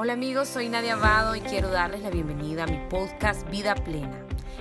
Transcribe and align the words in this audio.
Hola 0.00 0.12
amigos, 0.12 0.46
soy 0.46 0.68
Nadia 0.68 0.92
Abado 0.92 1.34
y 1.34 1.40
quiero 1.40 1.70
darles 1.70 2.02
la 2.02 2.10
bienvenida 2.10 2.62
a 2.62 2.66
mi 2.68 2.78
podcast 2.88 3.50
Vida 3.50 3.74
Plena. 3.74 4.16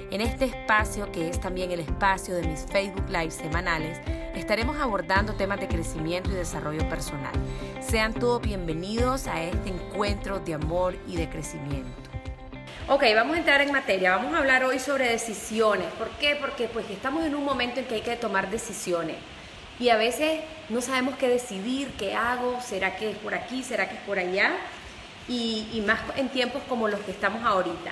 En 0.10 0.20
este 0.20 0.46
espacio, 0.46 1.12
que 1.12 1.29
es 1.29 1.40
también 1.40 1.71
el 1.71 1.79
espacio 1.79 2.33
de 2.33 2.42
mis 2.42 2.66
Facebook 2.66 3.07
Live 3.07 3.29
semanales, 3.29 4.00
estaremos 4.34 4.79
abordando 4.79 5.34
temas 5.34 5.60
de 5.60 5.68
crecimiento 5.68 6.31
y 6.31 6.34
desarrollo 6.34 6.89
personal. 6.89 7.34
Sean 7.81 8.15
todos 8.15 8.42
bienvenidos 8.42 9.28
a 9.28 9.44
este 9.44 9.70
encuentro 9.70 10.39
de 10.39 10.55
amor 10.55 10.96
y 11.07 11.18
de 11.18 11.29
crecimiento. 11.29 12.09
Ok, 12.88 13.04
vamos 13.13 13.35
a 13.35 13.39
entrar 13.39 13.61
en 13.61 13.71
materia. 13.71 14.15
Vamos 14.15 14.33
a 14.33 14.39
hablar 14.39 14.63
hoy 14.63 14.79
sobre 14.79 15.07
decisiones. 15.07 15.85
¿Por 15.99 16.09
qué? 16.17 16.35
Porque 16.35 16.67
pues 16.67 16.89
estamos 16.89 17.23
en 17.23 17.35
un 17.35 17.45
momento 17.45 17.79
en 17.79 17.85
que 17.85 17.93
hay 17.93 18.01
que 18.01 18.15
tomar 18.15 18.49
decisiones. 18.49 19.17
Y 19.79 19.89
a 19.89 19.97
veces 19.97 20.41
no 20.69 20.81
sabemos 20.81 21.15
qué 21.17 21.27
decidir, 21.27 21.91
qué 21.99 22.15
hago, 22.15 22.59
será 22.59 22.95
que 22.95 23.11
es 23.11 23.17
por 23.17 23.35
aquí, 23.35 23.61
será 23.61 23.88
que 23.88 23.97
es 23.97 24.01
por 24.01 24.17
allá 24.17 24.57
y, 25.28 25.84
más 25.86 26.00
en 26.16 26.30
tiempos 26.30 26.62
como 26.68 26.88
los 26.88 27.00
que 27.01 27.11
estamos 27.11 27.43
ahorita. 27.43 27.92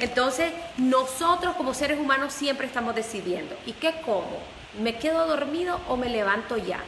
Entonces, 0.00 0.52
nosotros 0.76 1.54
como 1.56 1.72
seres 1.72 1.98
humanos 1.98 2.32
siempre 2.32 2.66
estamos 2.66 2.94
decidiendo. 2.94 3.56
¿Y 3.66 3.72
qué 3.72 3.94
como? 4.04 4.38
¿Me 4.80 4.96
quedo 4.96 5.26
dormido 5.26 5.80
o 5.88 5.96
me 5.96 6.08
levanto 6.08 6.56
ya? 6.56 6.80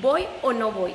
¿Voy 0.00 0.26
o 0.42 0.52
no 0.52 0.72
voy? 0.72 0.94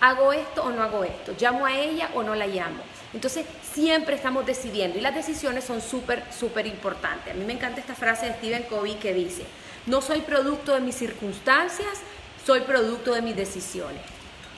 ¿Hago 0.00 0.32
esto 0.32 0.62
o 0.64 0.70
no 0.70 0.82
hago 0.82 1.04
esto? 1.04 1.32
¿Llamo 1.38 1.64
a 1.64 1.78
ella 1.78 2.10
o 2.14 2.22
no 2.22 2.34
la 2.34 2.46
llamo? 2.46 2.82
Entonces, 3.14 3.46
siempre 3.72 4.16
estamos 4.16 4.44
decidiendo 4.44 4.98
y 4.98 5.00
las 5.00 5.14
decisiones 5.14 5.64
son 5.64 5.80
súper, 5.80 6.22
súper 6.36 6.66
importantes. 6.66 7.32
A 7.32 7.36
mí 7.36 7.44
me 7.44 7.54
encanta 7.54 7.80
esta 7.80 7.94
frase 7.94 8.26
de 8.26 8.34
Stephen 8.34 8.64
Covey 8.64 8.96
que 8.96 9.14
dice, 9.14 9.44
no 9.86 10.02
soy 10.02 10.20
producto 10.20 10.74
de 10.74 10.80
mis 10.80 10.96
circunstancias, 10.96 12.00
soy 12.44 12.60
producto 12.60 13.14
de 13.14 13.22
mis 13.22 13.36
decisiones. 13.36 14.02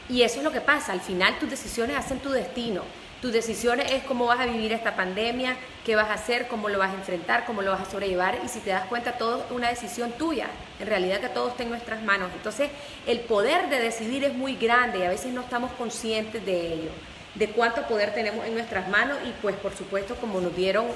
Y 0.08 0.22
eso 0.22 0.38
es 0.38 0.44
lo 0.44 0.50
que 0.50 0.60
pasa, 0.60 0.92
al 0.92 1.00
final 1.00 1.38
tus 1.38 1.50
decisiones 1.50 1.96
hacen 1.96 2.18
tu 2.18 2.30
destino. 2.30 2.82
Tus 3.20 3.32
decisiones 3.32 3.90
es 3.90 4.04
cómo 4.04 4.26
vas 4.26 4.38
a 4.38 4.46
vivir 4.46 4.72
esta 4.72 4.94
pandemia, 4.94 5.56
qué 5.84 5.96
vas 5.96 6.08
a 6.08 6.14
hacer, 6.14 6.46
cómo 6.46 6.68
lo 6.68 6.78
vas 6.78 6.92
a 6.92 6.94
enfrentar, 6.94 7.44
cómo 7.46 7.62
lo 7.62 7.72
vas 7.72 7.80
a 7.80 7.90
sobrellevar 7.90 8.38
y 8.44 8.48
si 8.48 8.60
te 8.60 8.70
das 8.70 8.86
cuenta 8.86 9.18
todo 9.18 9.38
es 9.38 9.50
una 9.50 9.68
decisión 9.68 10.12
tuya, 10.12 10.46
en 10.78 10.86
realidad 10.86 11.20
que 11.20 11.28
todo 11.28 11.48
está 11.48 11.64
en 11.64 11.70
nuestras 11.70 12.00
manos. 12.04 12.30
Entonces 12.36 12.70
el 13.08 13.18
poder 13.20 13.70
de 13.70 13.80
decidir 13.80 14.22
es 14.22 14.34
muy 14.34 14.54
grande 14.54 15.00
y 15.00 15.02
a 15.02 15.08
veces 15.08 15.32
no 15.32 15.40
estamos 15.40 15.72
conscientes 15.72 16.46
de 16.46 16.74
ello, 16.74 16.90
de 17.34 17.48
cuánto 17.48 17.82
poder 17.88 18.14
tenemos 18.14 18.46
en 18.46 18.54
nuestras 18.54 18.88
manos 18.88 19.18
y 19.26 19.32
pues 19.42 19.56
por 19.56 19.74
supuesto 19.74 20.14
como 20.14 20.40
nos 20.40 20.54
dieron 20.54 20.86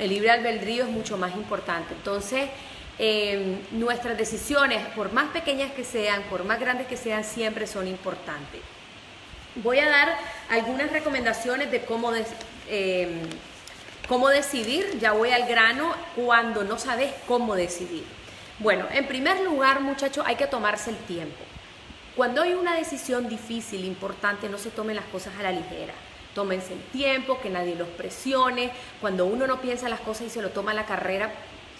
el 0.00 0.10
libre 0.10 0.32
albedrío 0.32 0.82
es 0.84 0.90
mucho 0.90 1.16
más 1.18 1.36
importante. 1.36 1.94
Entonces 1.94 2.48
eh, 2.98 3.60
nuestras 3.70 4.18
decisiones, 4.18 4.84
por 4.96 5.12
más 5.12 5.30
pequeñas 5.30 5.70
que 5.70 5.84
sean, 5.84 6.24
por 6.24 6.42
más 6.42 6.58
grandes 6.58 6.88
que 6.88 6.96
sean, 6.96 7.22
siempre 7.22 7.68
son 7.68 7.86
importantes. 7.86 8.60
Voy 9.56 9.80
a 9.80 9.88
dar 9.88 10.16
algunas 10.48 10.92
recomendaciones 10.92 11.70
de 11.70 11.84
cómo, 11.84 12.12
em, 12.68 13.20
cómo 14.08 14.28
decidir, 14.28 14.98
ya 15.00 15.12
voy 15.12 15.30
al 15.30 15.46
grano, 15.48 15.92
cuando 16.14 16.62
no 16.62 16.78
sabes 16.78 17.12
cómo 17.26 17.56
decidir. 17.56 18.04
Bueno, 18.60 18.86
en 18.92 19.08
primer 19.08 19.40
lugar, 19.40 19.80
muchachos, 19.80 20.24
hay 20.26 20.36
que 20.36 20.46
tomarse 20.46 20.90
el 20.90 20.96
tiempo. 20.98 21.42
Cuando 22.14 22.42
hay 22.42 22.54
una 22.54 22.76
decisión 22.76 23.28
difícil, 23.28 23.84
importante, 23.84 24.48
no 24.48 24.58
se 24.58 24.70
tomen 24.70 24.96
las 24.96 25.06
cosas 25.06 25.32
a 25.38 25.42
la 25.42 25.52
ligera. 25.52 25.94
Tómense 26.34 26.74
el 26.74 26.82
tiempo, 26.92 27.40
que 27.40 27.50
nadie 27.50 27.74
los 27.74 27.88
presione. 27.88 28.70
Cuando 29.00 29.26
uno 29.26 29.46
no 29.46 29.60
piensa 29.60 29.88
las 29.88 30.00
cosas 30.00 30.26
y 30.26 30.30
se 30.30 30.42
lo 30.42 30.50
toma 30.50 30.72
a 30.72 30.74
la 30.74 30.86
carrera, 30.86 31.32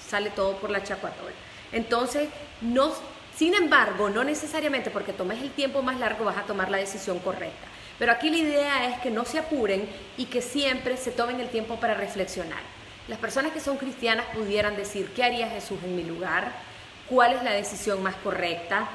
sale 0.08 0.30
todo 0.30 0.56
por 0.56 0.70
la 0.70 0.82
chacuatola. 0.82 1.32
Entonces, 1.72 2.28
no 2.60 2.92
sin 3.40 3.54
embargo, 3.54 4.10
no 4.10 4.22
necesariamente 4.22 4.90
porque 4.90 5.14
tomes 5.14 5.40
el 5.40 5.48
tiempo 5.52 5.80
más 5.80 5.98
largo 5.98 6.26
vas 6.26 6.36
a 6.36 6.42
tomar 6.42 6.70
la 6.70 6.76
decisión 6.76 7.20
correcta. 7.20 7.68
Pero 7.98 8.12
aquí 8.12 8.28
la 8.28 8.36
idea 8.36 8.86
es 8.90 9.00
que 9.00 9.10
no 9.10 9.24
se 9.24 9.38
apuren 9.38 9.88
y 10.18 10.26
que 10.26 10.42
siempre 10.42 10.98
se 10.98 11.10
tomen 11.10 11.40
el 11.40 11.48
tiempo 11.48 11.80
para 11.80 11.94
reflexionar. 11.94 12.58
Las 13.08 13.18
personas 13.18 13.52
que 13.52 13.60
son 13.60 13.78
cristianas 13.78 14.26
pudieran 14.34 14.76
decir, 14.76 15.10
¿qué 15.16 15.24
haría 15.24 15.48
Jesús 15.48 15.78
en 15.82 15.96
mi 15.96 16.04
lugar? 16.04 16.52
¿Cuál 17.08 17.32
es 17.32 17.42
la 17.42 17.52
decisión 17.52 18.02
más 18.02 18.14
correcta? 18.16 18.90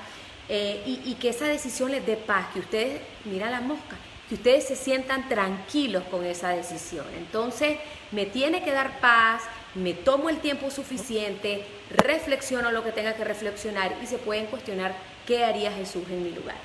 Eh, 0.48 0.84
y, 0.86 1.16
que 1.16 1.30
esa 1.30 1.46
decisión 1.46 1.90
les 1.90 2.06
dé 2.06 2.16
paz, 2.16 2.46
que 2.54 2.60
ustedes, 2.60 3.02
mira 3.24 3.50
la 3.50 3.62
mosca, 3.62 3.96
que 4.30 4.36
ustedes 4.36 4.68
se 4.68 4.76
sientan 4.76 5.28
tranquilos 5.28 6.04
con 6.12 6.24
esa 6.24 6.50
decisión. 6.50 7.08
Entonces, 7.18 7.80
me 8.12 8.28
tiene 8.28 8.64
que 8.64 8.72
dar 8.72 9.00
paz, 9.00 9.42
me 9.76 9.94
tomo 9.94 10.30
el 10.30 10.40
tiempo 10.40 10.72
suficiente, 10.72 11.66
reflexiono 11.92 12.72
lo 12.72 12.84
que 12.84 12.92
tenga 12.92 13.14
que 13.14 13.24
reflexionar 13.24 13.96
y 14.02 14.08
se 14.08 14.18
pueden 14.18 14.46
cuestionar 14.48 14.96
qué 15.28 15.44
haría 15.44 15.72
Jesús 15.72 16.04
en 16.10 16.24
mi 16.24 16.32
lugar. 16.32 16.56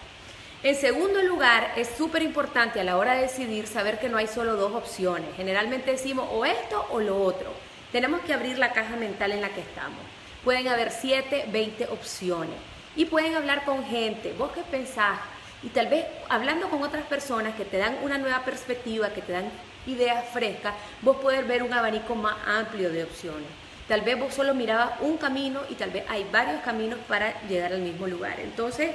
En 0.62 0.76
segundo 0.76 1.22
lugar, 1.22 1.72
es 1.76 1.88
súper 1.96 2.22
importante 2.22 2.80
a 2.80 2.84
la 2.84 2.98
hora 2.98 3.14
de 3.14 3.22
decidir 3.22 3.66
saber 3.66 3.98
que 3.98 4.08
no 4.08 4.18
hay 4.18 4.26
solo 4.26 4.56
dos 4.56 4.74
opciones. 4.74 5.30
Generalmente 5.36 5.90
decimos 5.90 6.28
o 6.30 6.44
esto 6.44 6.86
o 6.90 7.00
lo 7.00 7.22
otro. 7.22 7.50
Tenemos 7.92 8.20
que 8.20 8.34
abrir 8.34 8.58
la 8.58 8.72
caja 8.72 8.96
mental 8.96 9.32
en 9.32 9.40
la 9.40 9.48
que 9.48 9.60
estamos. 9.60 10.00
Pueden 10.44 10.68
haber 10.68 10.90
7, 10.90 11.46
20 11.50 11.86
opciones. 11.86 12.56
Y 12.94 13.06
pueden 13.06 13.34
hablar 13.36 13.64
con 13.64 13.84
gente. 13.84 14.34
¿Vos 14.36 14.50
qué 14.52 14.62
pensás? 14.62 15.18
Y 15.62 15.68
tal 15.68 15.88
vez 15.88 16.04
hablando 16.28 16.68
con 16.68 16.82
otras 16.82 17.04
personas 17.04 17.54
que 17.54 17.64
te 17.64 17.78
dan 17.78 17.96
una 18.02 18.18
nueva 18.18 18.44
perspectiva, 18.44 19.10
que 19.10 19.22
te 19.22 19.32
dan 19.32 19.50
ideas 19.86 20.24
frescas, 20.32 20.74
vos 21.02 21.16
podés 21.16 21.46
ver 21.46 21.62
un 21.62 21.72
abanico 21.72 22.14
más 22.14 22.36
amplio 22.46 22.90
de 22.90 23.04
opciones. 23.04 23.48
Tal 23.88 24.02
vez 24.02 24.18
vos 24.18 24.32
solo 24.32 24.54
mirabas 24.54 24.92
un 25.00 25.16
camino 25.16 25.62
y 25.68 25.74
tal 25.74 25.90
vez 25.90 26.04
hay 26.08 26.24
varios 26.30 26.60
caminos 26.62 26.98
para 27.08 27.40
llegar 27.48 27.72
al 27.72 27.80
mismo 27.80 28.06
lugar. 28.06 28.38
Entonces, 28.38 28.90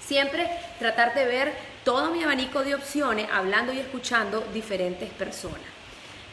siempre 0.00 0.48
tratar 0.78 1.14
de 1.14 1.26
ver 1.26 1.52
todo 1.84 2.10
mi 2.10 2.22
abanico 2.22 2.64
de 2.64 2.74
opciones, 2.74 3.28
hablando 3.32 3.72
y 3.72 3.78
escuchando 3.78 4.40
diferentes 4.52 5.10
personas. 5.10 5.60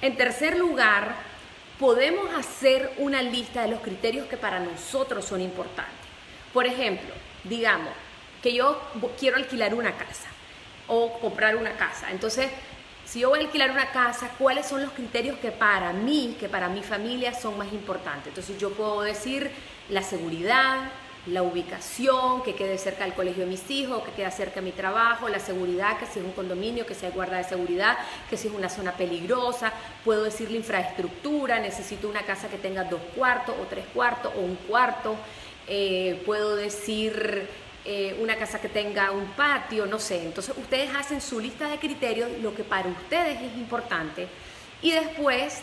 En 0.02 0.16
tercer 0.16 0.58
lugar, 0.58 1.16
podemos 1.80 2.34
hacer 2.34 2.94
una 2.98 3.22
lista 3.22 3.64
de 3.64 3.70
los 3.70 3.82
criterios 3.82 4.28
que 4.28 4.38
para 4.38 4.60
nosotros 4.60 5.26
son 5.26 5.42
importantes. 5.42 5.94
Por 6.54 6.66
ejemplo, 6.66 7.14
digamos 7.44 7.92
que 8.42 8.54
yo 8.54 8.80
quiero 9.20 9.38
alquilar 9.38 9.74
una 9.74 9.92
casa 9.98 10.30
o 10.88 11.20
comprar 11.20 11.56
una 11.56 11.74
casa. 11.74 12.12
Entonces, 12.12 12.50
si 13.06 13.20
yo 13.20 13.30
voy 13.30 13.40
a 13.40 13.42
alquilar 13.44 13.72
una 13.72 13.92
casa, 13.92 14.30
¿cuáles 14.38 14.66
son 14.66 14.82
los 14.82 14.92
criterios 14.92 15.38
que 15.38 15.52
para 15.52 15.94
mí, 15.94 16.36
que 16.40 16.50
para 16.50 16.70
mi 16.70 16.82
familia 16.82 17.34
son 17.34 17.58
más 17.58 17.72
importantes? 17.72 18.28
Entonces 18.28 18.58
yo 18.58 18.72
puedo 18.72 19.02
decir 19.02 19.52
la 19.90 20.02
seguridad, 20.02 20.90
la 21.28 21.44
ubicación, 21.44 22.44
que 22.44 22.56
quede 22.56 22.78
cerca 22.78 23.04
del 23.04 23.14
colegio 23.14 23.46
de 23.46 23.50
mis 23.50 23.70
hijos, 23.70 24.04
que 24.04 24.12
quede 24.12 24.32
cerca 24.32 24.56
de 24.56 24.62
mi 24.64 24.72
trabajo, 24.72 25.30
la 25.30 25.40
seguridad, 25.40 25.98
que 26.00 26.06
si 26.06 26.20
es 26.20 26.26
un 26.26 26.32
condominio, 26.32 26.86
que 26.86 26.96
sea 26.96 27.10
guarda 27.12 27.38
de 27.38 27.44
seguridad, 27.44 27.98
que 28.30 28.38
si 28.38 28.48
es 28.48 28.54
una 28.54 28.70
zona 28.70 28.92
peligrosa, 28.94 29.72
puedo 30.04 30.24
decir 30.24 30.52
la 30.52 30.58
infraestructura, 30.58 31.60
necesito 31.60 32.08
una 32.08 32.24
casa 32.24 32.48
que 32.48 32.58
tenga 32.58 32.84
dos 32.84 33.02
cuartos 33.16 33.56
o 33.62 33.66
tres 33.66 33.86
cuartos 33.94 34.34
o 34.36 34.40
un 34.40 34.56
cuarto, 34.56 35.16
eh, 35.68 36.22
puedo 36.26 36.56
decir 36.56 37.48
eh, 37.88 38.18
una 38.20 38.36
casa 38.36 38.60
que 38.60 38.68
tenga 38.68 39.12
un 39.12 39.28
patio, 39.34 39.86
no 39.86 40.00
sé. 40.00 40.24
Entonces 40.24 40.56
ustedes 40.58 40.90
hacen 40.96 41.22
su 41.22 41.40
lista 41.40 41.70
de 41.70 41.78
criterios, 41.78 42.30
lo 42.42 42.56
que 42.56 42.64
para 42.64 42.90
ustedes 42.90 43.40
es 43.40 43.58
importante. 43.58 44.28
Y 44.82 44.92
después, 44.92 45.62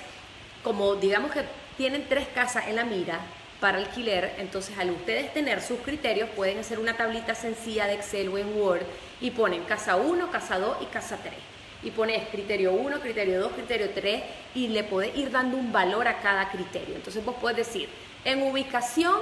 como 0.63 0.95
digamos 0.95 1.33
que 1.33 1.43
tienen 1.77 2.07
tres 2.09 2.29
casas 2.33 2.69
en 2.69 2.77
la 2.77 2.85
mira 2.85 3.19
para 3.59 3.79
alquiler, 3.79 4.37
entonces 4.39 4.79
al 4.79 4.91
ustedes 4.91 5.35
tener 5.35 5.61
sus 5.61 5.81
criterios 5.81 6.29
pueden 6.31 6.59
hacer 6.59 6.79
una 6.79 6.97
tablita 6.97 7.35
sencilla 7.35 7.87
de 7.87 7.95
Excel 7.95 8.29
o 8.29 8.39
en 8.39 8.57
Word 8.57 8.83
y 9.21 9.33
ponen 9.33 9.65
casa 9.65 9.97
1, 9.97 10.31
casa 10.31 10.61
2 10.61 10.77
y 10.81 10.87
casa 10.87 11.19
3. 11.21 11.35
Y 11.83 11.91
pones 11.91 12.29
criterio 12.29 12.73
1, 12.73 13.01
criterio 13.01 13.41
2, 13.41 13.53
criterio 13.53 13.91
3 13.93 14.23
y 14.55 14.69
le 14.69 14.85
podés 14.85 15.17
ir 15.17 15.33
dando 15.33 15.57
un 15.57 15.73
valor 15.73 16.07
a 16.07 16.21
cada 16.21 16.51
criterio. 16.53 16.95
Entonces 16.95 17.25
vos 17.25 17.35
puedes 17.41 17.57
decir, 17.57 17.89
en 18.25 18.43
ubicación 18.45 19.21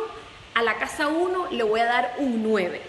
a 0.55 0.62
la 0.62 0.77
casa 0.78 1.09
1 1.09 1.49
le 1.50 1.62
voy 1.62 1.81
a 1.81 1.84
dar 1.84 2.15
un 2.19 2.43
9. 2.43 2.81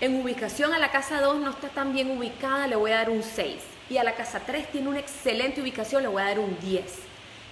En 0.00 0.20
ubicación 0.20 0.72
a 0.72 0.78
la 0.78 0.90
casa 0.90 1.20
2 1.20 1.40
no 1.40 1.50
está 1.50 1.68
tan 1.68 1.92
bien 1.92 2.10
ubicada, 2.10 2.66
le 2.66 2.76
voy 2.76 2.92
a 2.92 2.96
dar 2.96 3.10
un 3.10 3.22
6. 3.22 3.56
Y 3.90 3.98
a 3.98 4.04
la 4.04 4.14
casa 4.14 4.40
3 4.40 4.70
tiene 4.70 4.88
una 4.88 5.00
excelente 5.00 5.60
ubicación, 5.60 6.02
le 6.02 6.08
voy 6.08 6.22
a 6.22 6.26
dar 6.26 6.38
un 6.38 6.56
10. 6.60 6.84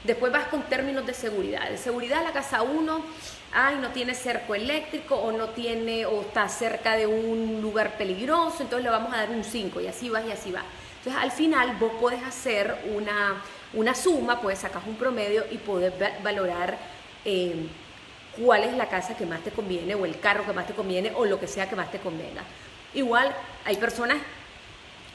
Después 0.04 0.32
vas 0.32 0.46
con 0.46 0.62
términos 0.62 1.04
de 1.04 1.12
seguridad. 1.12 1.68
De 1.68 1.76
seguridad 1.76 2.22
la 2.22 2.32
casa 2.32 2.62
1, 2.62 3.04
ay, 3.52 3.76
no 3.80 3.88
tiene 3.90 4.14
cerco 4.14 4.54
eléctrico 4.54 5.16
o 5.16 5.32
no 5.32 5.48
tiene 5.48 6.06
o 6.06 6.22
está 6.22 6.48
cerca 6.48 6.96
de 6.96 7.06
un 7.06 7.60
lugar 7.60 7.98
peligroso, 7.98 8.62
entonces 8.62 8.84
le 8.84 8.90
vamos 8.90 9.12
a 9.12 9.18
dar 9.18 9.30
un 9.30 9.42
5 9.42 9.80
y 9.80 9.88
así 9.88 10.08
vas 10.08 10.24
y 10.26 10.32
así 10.32 10.52
va. 10.52 10.62
Entonces 10.98 11.20
al 11.20 11.32
final 11.32 11.76
vos 11.78 11.92
podés 12.00 12.22
hacer 12.22 12.76
una, 12.94 13.42
una 13.74 13.94
suma, 13.94 14.40
puedes 14.40 14.60
sacar 14.60 14.82
un 14.86 14.94
promedio 14.94 15.44
y 15.50 15.58
poder 15.58 15.92
valorar 16.22 16.78
eh, 17.24 17.66
cuál 18.40 18.64
es 18.64 18.74
la 18.74 18.88
casa 18.88 19.16
que 19.16 19.26
más 19.26 19.40
te 19.40 19.50
conviene 19.50 19.94
o 19.94 20.04
el 20.04 20.18
carro 20.20 20.44
que 20.44 20.52
más 20.52 20.66
te 20.66 20.74
conviene 20.74 21.12
o 21.14 21.24
lo 21.24 21.38
que 21.38 21.46
sea 21.46 21.68
que 21.68 21.76
más 21.76 21.90
te 21.90 21.98
convenga. 21.98 22.42
Igual 22.94 23.34
hay 23.64 23.76
personas 23.76 24.18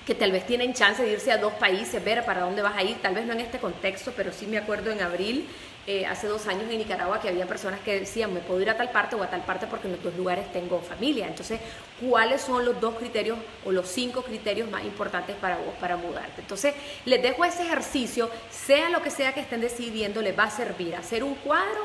que 0.05 0.15
tal 0.15 0.31
vez 0.31 0.45
tienen 0.45 0.73
chance 0.73 1.01
de 1.01 1.13
irse 1.13 1.31
a 1.31 1.37
dos 1.37 1.53
países, 1.53 2.03
ver 2.03 2.25
para 2.25 2.41
dónde 2.41 2.61
vas 2.61 2.75
a 2.75 2.83
ir, 2.83 3.01
tal 3.01 3.15
vez 3.15 3.25
no 3.25 3.33
en 3.33 3.39
este 3.39 3.57
contexto, 3.59 4.11
pero 4.15 4.33
sí 4.33 4.47
me 4.47 4.57
acuerdo 4.57 4.91
en 4.91 5.01
abril, 5.01 5.47
eh, 5.87 6.05
hace 6.05 6.27
dos 6.27 6.47
años 6.47 6.63
en 6.69 6.77
Nicaragua, 6.77 7.21
que 7.21 7.29
había 7.29 7.45
personas 7.45 7.79
que 7.81 8.01
decían, 8.01 8.33
me 8.33 8.41
puedo 8.41 8.61
ir 8.61 8.69
a 8.69 8.77
tal 8.77 8.89
parte 8.91 9.15
o 9.15 9.23
a 9.23 9.29
tal 9.29 9.41
parte 9.41 9.67
porque 9.67 9.87
en 9.87 9.93
los 9.93 10.03
dos 10.03 10.15
lugares 10.15 10.51
tengo 10.51 10.81
familia. 10.81 11.27
Entonces, 11.27 11.59
¿cuáles 12.01 12.41
son 12.41 12.65
los 12.65 12.79
dos 12.79 12.95
criterios 12.95 13.37
o 13.65 13.71
los 13.71 13.87
cinco 13.87 14.23
criterios 14.23 14.69
más 14.69 14.83
importantes 14.83 15.35
para 15.37 15.57
vos 15.57 15.73
para 15.79 15.95
mudarte? 15.97 16.41
Entonces, 16.41 16.73
les 17.05 17.21
dejo 17.21 17.43
ese 17.43 17.63
ejercicio, 17.63 18.29
sea 18.49 18.89
lo 18.89 19.01
que 19.01 19.09
sea 19.09 19.33
que 19.33 19.41
estén 19.41 19.61
decidiendo, 19.61 20.21
les 20.21 20.37
va 20.37 20.43
a 20.43 20.51
servir 20.51 20.95
hacer 20.95 21.23
un 21.23 21.35
cuadro 21.35 21.81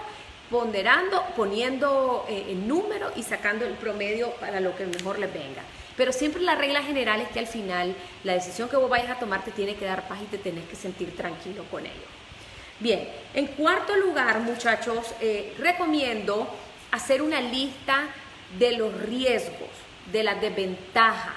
ponderando, 0.51 1.23
poniendo 1.37 2.25
eh, 2.29 2.47
el 2.49 2.67
número 2.67 3.11
y 3.17 3.23
sacando 3.23 3.67
el 3.67 3.75
promedio 3.75 4.31
para 4.33 4.61
lo 4.61 4.77
que 4.77 4.87
mejor 4.87 5.19
les 5.19 5.33
venga. 5.33 5.63
Pero 5.97 6.13
siempre 6.13 6.43
la 6.43 6.55
regla 6.55 6.83
general 6.83 7.21
es 7.21 7.29
que 7.29 7.41
al 7.41 7.47
final 7.47 7.95
la 8.25 8.35
decisión 8.35 8.69
que 8.69 8.77
vos 8.77 8.89
vayas 8.89 9.11
a 9.11 9.19
tomar 9.19 9.45
te 9.45 9.51
tiene 9.51 9.75
que 9.75 9.85
dar 9.85 10.07
paz 10.07 10.19
y 10.23 10.27
te 10.27 10.39
tenés 10.39 10.65
que 10.67 10.77
sentir 10.77 11.15
tranquilo 11.17 11.65
con 11.71 11.85
ello. 11.85 12.07
Bien, 12.81 13.09
en 13.35 13.49
cuarto 13.49 13.97
lugar, 13.97 14.39
muchachos, 14.41 15.13
eh, 15.21 15.55
recomiendo 15.59 16.49
hacer 16.93 17.21
una 17.21 17.41
lista 17.41 18.05
de 18.57 18.73
los 18.73 18.95
riesgos, 19.03 19.69
de 20.13 20.23
las 20.23 20.41
desventajas, 20.41 21.35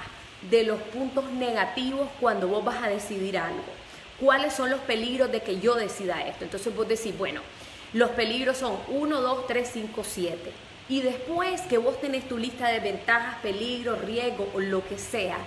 de 0.50 0.64
los 0.64 0.80
puntos 0.82 1.26
negativos 1.32 2.08
cuando 2.20 2.48
vos 2.48 2.64
vas 2.64 2.84
a 2.84 2.88
decidir 2.88 3.38
algo. 3.38 3.64
¿Cuáles 4.20 4.54
son 4.54 4.70
los 4.70 4.80
peligros 4.82 5.32
de 5.32 5.42
que 5.42 5.60
yo 5.60 5.74
decida 5.74 6.22
esto? 6.28 6.44
Entonces 6.44 6.76
vos 6.76 6.88
decís, 6.88 7.18
bueno, 7.18 7.42
los 7.94 8.12
peligros 8.12 8.58
son 8.58 8.78
1, 8.88 9.22
2, 9.22 9.48
3, 9.48 9.70
5, 9.72 10.04
7 10.04 10.52
y 10.90 11.02
después 11.02 11.62
que 11.62 11.78
vos 11.78 12.00
tenés 12.02 12.28
tu 12.28 12.38
lista 12.38 12.68
de 12.70 12.80
ventajas, 12.80 13.36
peligros, 13.42 14.02
riesgos 14.02 14.48
o 14.54 14.60
lo 14.60 14.86
que 14.88 14.98
sea, 14.98 15.38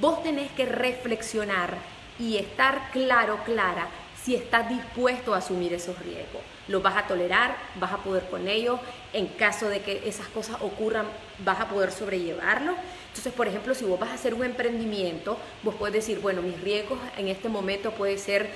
vos 0.00 0.22
tenés 0.22 0.50
que 0.52 0.66
reflexionar 0.66 1.76
y 2.18 2.36
estar 2.36 2.90
claro, 2.92 3.42
clara, 3.44 3.88
si 4.22 4.36
estás 4.36 4.68
dispuesto 4.68 5.34
a 5.34 5.38
asumir 5.38 5.72
esos 5.72 5.98
riesgos. 5.98 6.42
¿Los 6.68 6.82
vas 6.82 6.96
a 6.96 7.08
tolerar? 7.08 7.56
¿Vas 7.80 7.92
a 7.92 7.96
poder 7.98 8.28
con 8.30 8.46
ellos? 8.46 8.78
En 9.12 9.26
caso 9.26 9.68
de 9.68 9.80
que 9.80 10.08
esas 10.08 10.28
cosas 10.28 10.58
ocurran, 10.60 11.06
¿vas 11.44 11.60
a 11.60 11.68
poder 11.68 11.90
sobrellevarlo? 11.90 12.74
Entonces, 13.08 13.32
por 13.32 13.48
ejemplo, 13.48 13.74
si 13.74 13.84
vos 13.84 13.98
vas 13.98 14.10
a 14.10 14.14
hacer 14.14 14.34
un 14.34 14.44
emprendimiento, 14.44 15.36
vos 15.64 15.74
puedes 15.74 15.94
decir, 15.94 16.20
bueno, 16.20 16.40
mis 16.40 16.60
riesgos 16.60 16.98
en 17.16 17.26
este 17.26 17.48
momento 17.48 17.90
puede 17.90 18.16
ser 18.16 18.50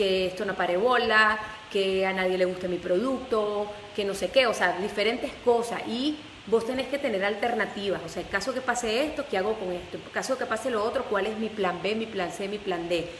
que 0.00 0.28
esto 0.28 0.46
no 0.46 0.54
pare 0.54 0.78
bola, 0.78 1.38
que 1.70 2.06
a 2.06 2.12
nadie 2.14 2.38
le 2.38 2.46
guste 2.46 2.68
mi 2.68 2.78
producto, 2.78 3.70
que 3.94 4.02
no 4.02 4.14
sé 4.14 4.30
qué, 4.30 4.46
o 4.46 4.54
sea, 4.54 4.78
diferentes 4.80 5.30
cosas. 5.44 5.82
Y 5.86 6.16
vos 6.46 6.64
tenés 6.64 6.86
que 6.86 6.96
tener 6.96 7.22
alternativas, 7.22 8.00
o 8.02 8.08
sea, 8.08 8.22
en 8.22 8.28
caso 8.28 8.54
que 8.54 8.62
pase 8.62 9.04
esto, 9.04 9.26
¿qué 9.30 9.36
hago 9.36 9.52
con 9.58 9.70
esto? 9.72 9.98
En 9.98 10.02
caso 10.04 10.38
que 10.38 10.46
pase 10.46 10.70
lo 10.70 10.82
otro, 10.82 11.04
¿cuál 11.04 11.26
es 11.26 11.36
mi 11.36 11.50
plan 11.50 11.82
B, 11.82 11.94
mi 11.96 12.06
plan 12.06 12.32
C, 12.32 12.48
mi 12.48 12.56
plan 12.56 12.88
D? 12.88 13.10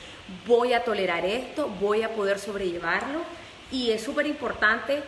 ¿Voy 0.46 0.72
a 0.72 0.82
tolerar 0.82 1.26
esto? 1.26 1.68
¿Voy 1.68 2.00
a 2.00 2.14
poder 2.14 2.38
sobrellevarlo? 2.38 3.20
Y 3.70 3.90
es 3.90 4.02
súper 4.02 4.26
importante, 4.26 5.02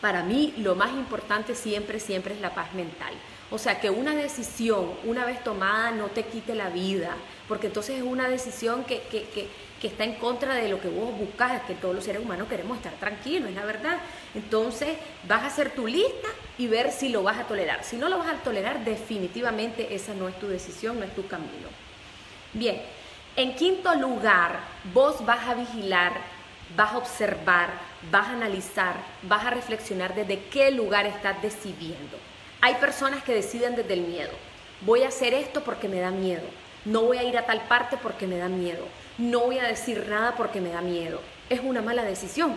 para 0.00 0.22
mí 0.22 0.54
lo 0.58 0.74
más 0.74 0.92
importante 0.92 1.54
siempre, 1.54 2.00
siempre 2.00 2.34
es 2.34 2.40
la 2.40 2.54
paz 2.54 2.72
mental. 2.74 3.12
O 3.50 3.58
sea, 3.58 3.80
que 3.80 3.90
una 3.90 4.14
decisión, 4.14 4.92
una 5.04 5.24
vez 5.24 5.42
tomada, 5.42 5.90
no 5.90 6.06
te 6.06 6.24
quite 6.24 6.54
la 6.54 6.70
vida, 6.70 7.16
porque 7.48 7.66
entonces 7.66 7.96
es 7.96 8.02
una 8.02 8.28
decisión 8.28 8.84
que, 8.84 9.02
que, 9.10 9.24
que 9.24 9.48
que 9.80 9.88
está 9.88 10.04
en 10.04 10.14
contra 10.14 10.54
de 10.54 10.68
lo 10.68 10.80
que 10.80 10.88
vos 10.88 11.16
buscas, 11.16 11.62
que 11.62 11.74
todos 11.74 11.94
los 11.94 12.04
seres 12.04 12.22
humanos 12.22 12.48
queremos 12.48 12.76
estar 12.76 12.92
tranquilos, 12.94 13.48
es 13.48 13.56
la 13.56 13.64
verdad. 13.64 13.98
Entonces 14.34 14.90
vas 15.26 15.42
a 15.42 15.46
hacer 15.46 15.70
tu 15.70 15.86
lista 15.86 16.28
y 16.58 16.66
ver 16.66 16.92
si 16.92 17.08
lo 17.08 17.22
vas 17.22 17.38
a 17.38 17.44
tolerar. 17.44 17.82
Si 17.82 17.96
no 17.96 18.10
lo 18.10 18.18
vas 18.18 18.28
a 18.28 18.34
tolerar, 18.34 18.84
definitivamente 18.84 19.94
esa 19.94 20.12
no 20.14 20.28
es 20.28 20.38
tu 20.38 20.48
decisión, 20.48 20.98
no 20.98 21.06
es 21.06 21.14
tu 21.14 21.26
camino. 21.26 21.68
Bien, 22.52 22.82
en 23.36 23.54
quinto 23.54 23.94
lugar, 23.94 24.60
vos 24.92 25.24
vas 25.24 25.48
a 25.48 25.54
vigilar, 25.54 26.12
vas 26.76 26.92
a 26.92 26.98
observar, 26.98 27.70
vas 28.10 28.28
a 28.28 28.32
analizar, 28.32 28.94
vas 29.22 29.46
a 29.46 29.50
reflexionar 29.50 30.14
desde 30.14 30.44
qué 30.44 30.70
lugar 30.70 31.06
estás 31.06 31.40
decidiendo. 31.42 32.18
Hay 32.60 32.74
personas 32.74 33.22
que 33.22 33.34
deciden 33.34 33.76
desde 33.76 33.94
el 33.94 34.02
miedo. 34.02 34.32
Voy 34.82 35.02
a 35.02 35.08
hacer 35.08 35.34
esto 35.34 35.62
porque 35.62 35.88
me 35.88 36.00
da 36.00 36.10
miedo. 36.10 36.44
No 36.84 37.02
voy 37.02 37.18
a 37.18 37.24
ir 37.24 37.36
a 37.36 37.46
tal 37.46 37.60
parte 37.62 37.96
porque 37.96 38.26
me 38.26 38.38
da 38.38 38.48
miedo 38.48 38.86
no 39.20 39.40
voy 39.40 39.58
a 39.58 39.64
decir 39.64 40.06
nada 40.08 40.34
porque 40.36 40.60
me 40.60 40.70
da 40.70 40.80
miedo. 40.80 41.20
Es 41.48 41.60
una 41.60 41.82
mala 41.82 42.02
decisión. 42.04 42.54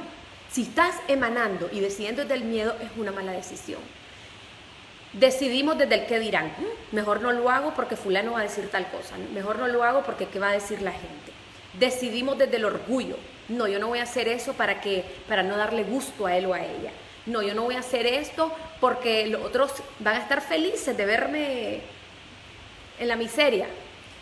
Si 0.50 0.64
estás 0.64 0.96
emanando 1.08 1.70
y 1.72 1.80
decidiendo 1.80 2.22
desde 2.22 2.36
el 2.36 2.46
miedo, 2.46 2.76
es 2.82 2.90
una 2.98 3.12
mala 3.12 3.34
decisión. 3.34 3.82
Decidimos 5.14 5.78
desde 5.78 5.96
el 5.96 6.06
qué 6.06 6.20
dirán. 6.20 6.48
Mm, 6.58 6.96
mejor 6.96 7.22
no 7.22 7.32
lo 7.32 7.50
hago 7.50 7.74
porque 7.76 7.96
fulano 7.96 8.34
va 8.34 8.40
a 8.40 8.44
decir 8.44 8.70
tal 8.70 8.90
cosa. 8.90 9.16
Mejor 9.34 9.60
no 9.60 9.68
lo 9.68 9.84
hago 9.84 10.04
porque 10.04 10.28
qué 10.28 10.40
va 10.40 10.50
a 10.50 10.54
decir 10.54 10.82
la 10.82 10.92
gente. 10.92 11.32
Decidimos 11.74 12.38
desde 12.38 12.58
el 12.58 12.66
orgullo. 12.66 13.18
No, 13.50 13.68
yo 13.68 13.80
no 13.80 13.88
voy 13.88 14.00
a 14.00 14.04
hacer 14.04 14.28
eso 14.28 14.54
para 14.54 14.80
que 14.82 15.04
para 15.28 15.44
no 15.44 15.58
darle 15.58 15.84
gusto 15.84 16.26
a 16.26 16.38
él 16.38 16.46
o 16.46 16.54
a 16.54 16.64
ella. 16.64 16.92
No, 17.26 17.42
yo 17.42 17.54
no 17.54 17.64
voy 17.64 17.76
a 17.76 17.80
hacer 17.80 18.06
esto 18.06 18.52
porque 18.80 19.28
los 19.28 19.42
otros 19.42 19.72
van 20.00 20.16
a 20.16 20.20
estar 20.20 20.42
felices 20.42 20.96
de 20.96 21.06
verme 21.06 21.82
en 23.00 23.08
la 23.08 23.16
miseria. 23.16 23.68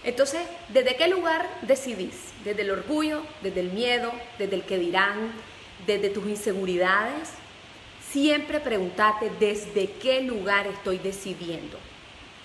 Entonces, 0.03 0.41
¿desde 0.69 0.95
qué 0.95 1.07
lugar 1.07 1.47
decidís? 1.61 2.15
¿Desde 2.43 2.63
el 2.63 2.71
orgullo, 2.71 3.21
desde 3.41 3.59
el 3.59 3.71
miedo, 3.71 4.11
desde 4.39 4.55
el 4.55 4.63
que 4.63 4.77
dirán, 4.77 5.31
desde 5.85 6.09
tus 6.09 6.27
inseguridades? 6.27 7.29
Siempre 8.11 8.59
pregúntate 8.59 9.31
desde 9.39 9.91
qué 9.93 10.21
lugar 10.21 10.67
estoy 10.67 10.97
decidiendo. 10.97 11.77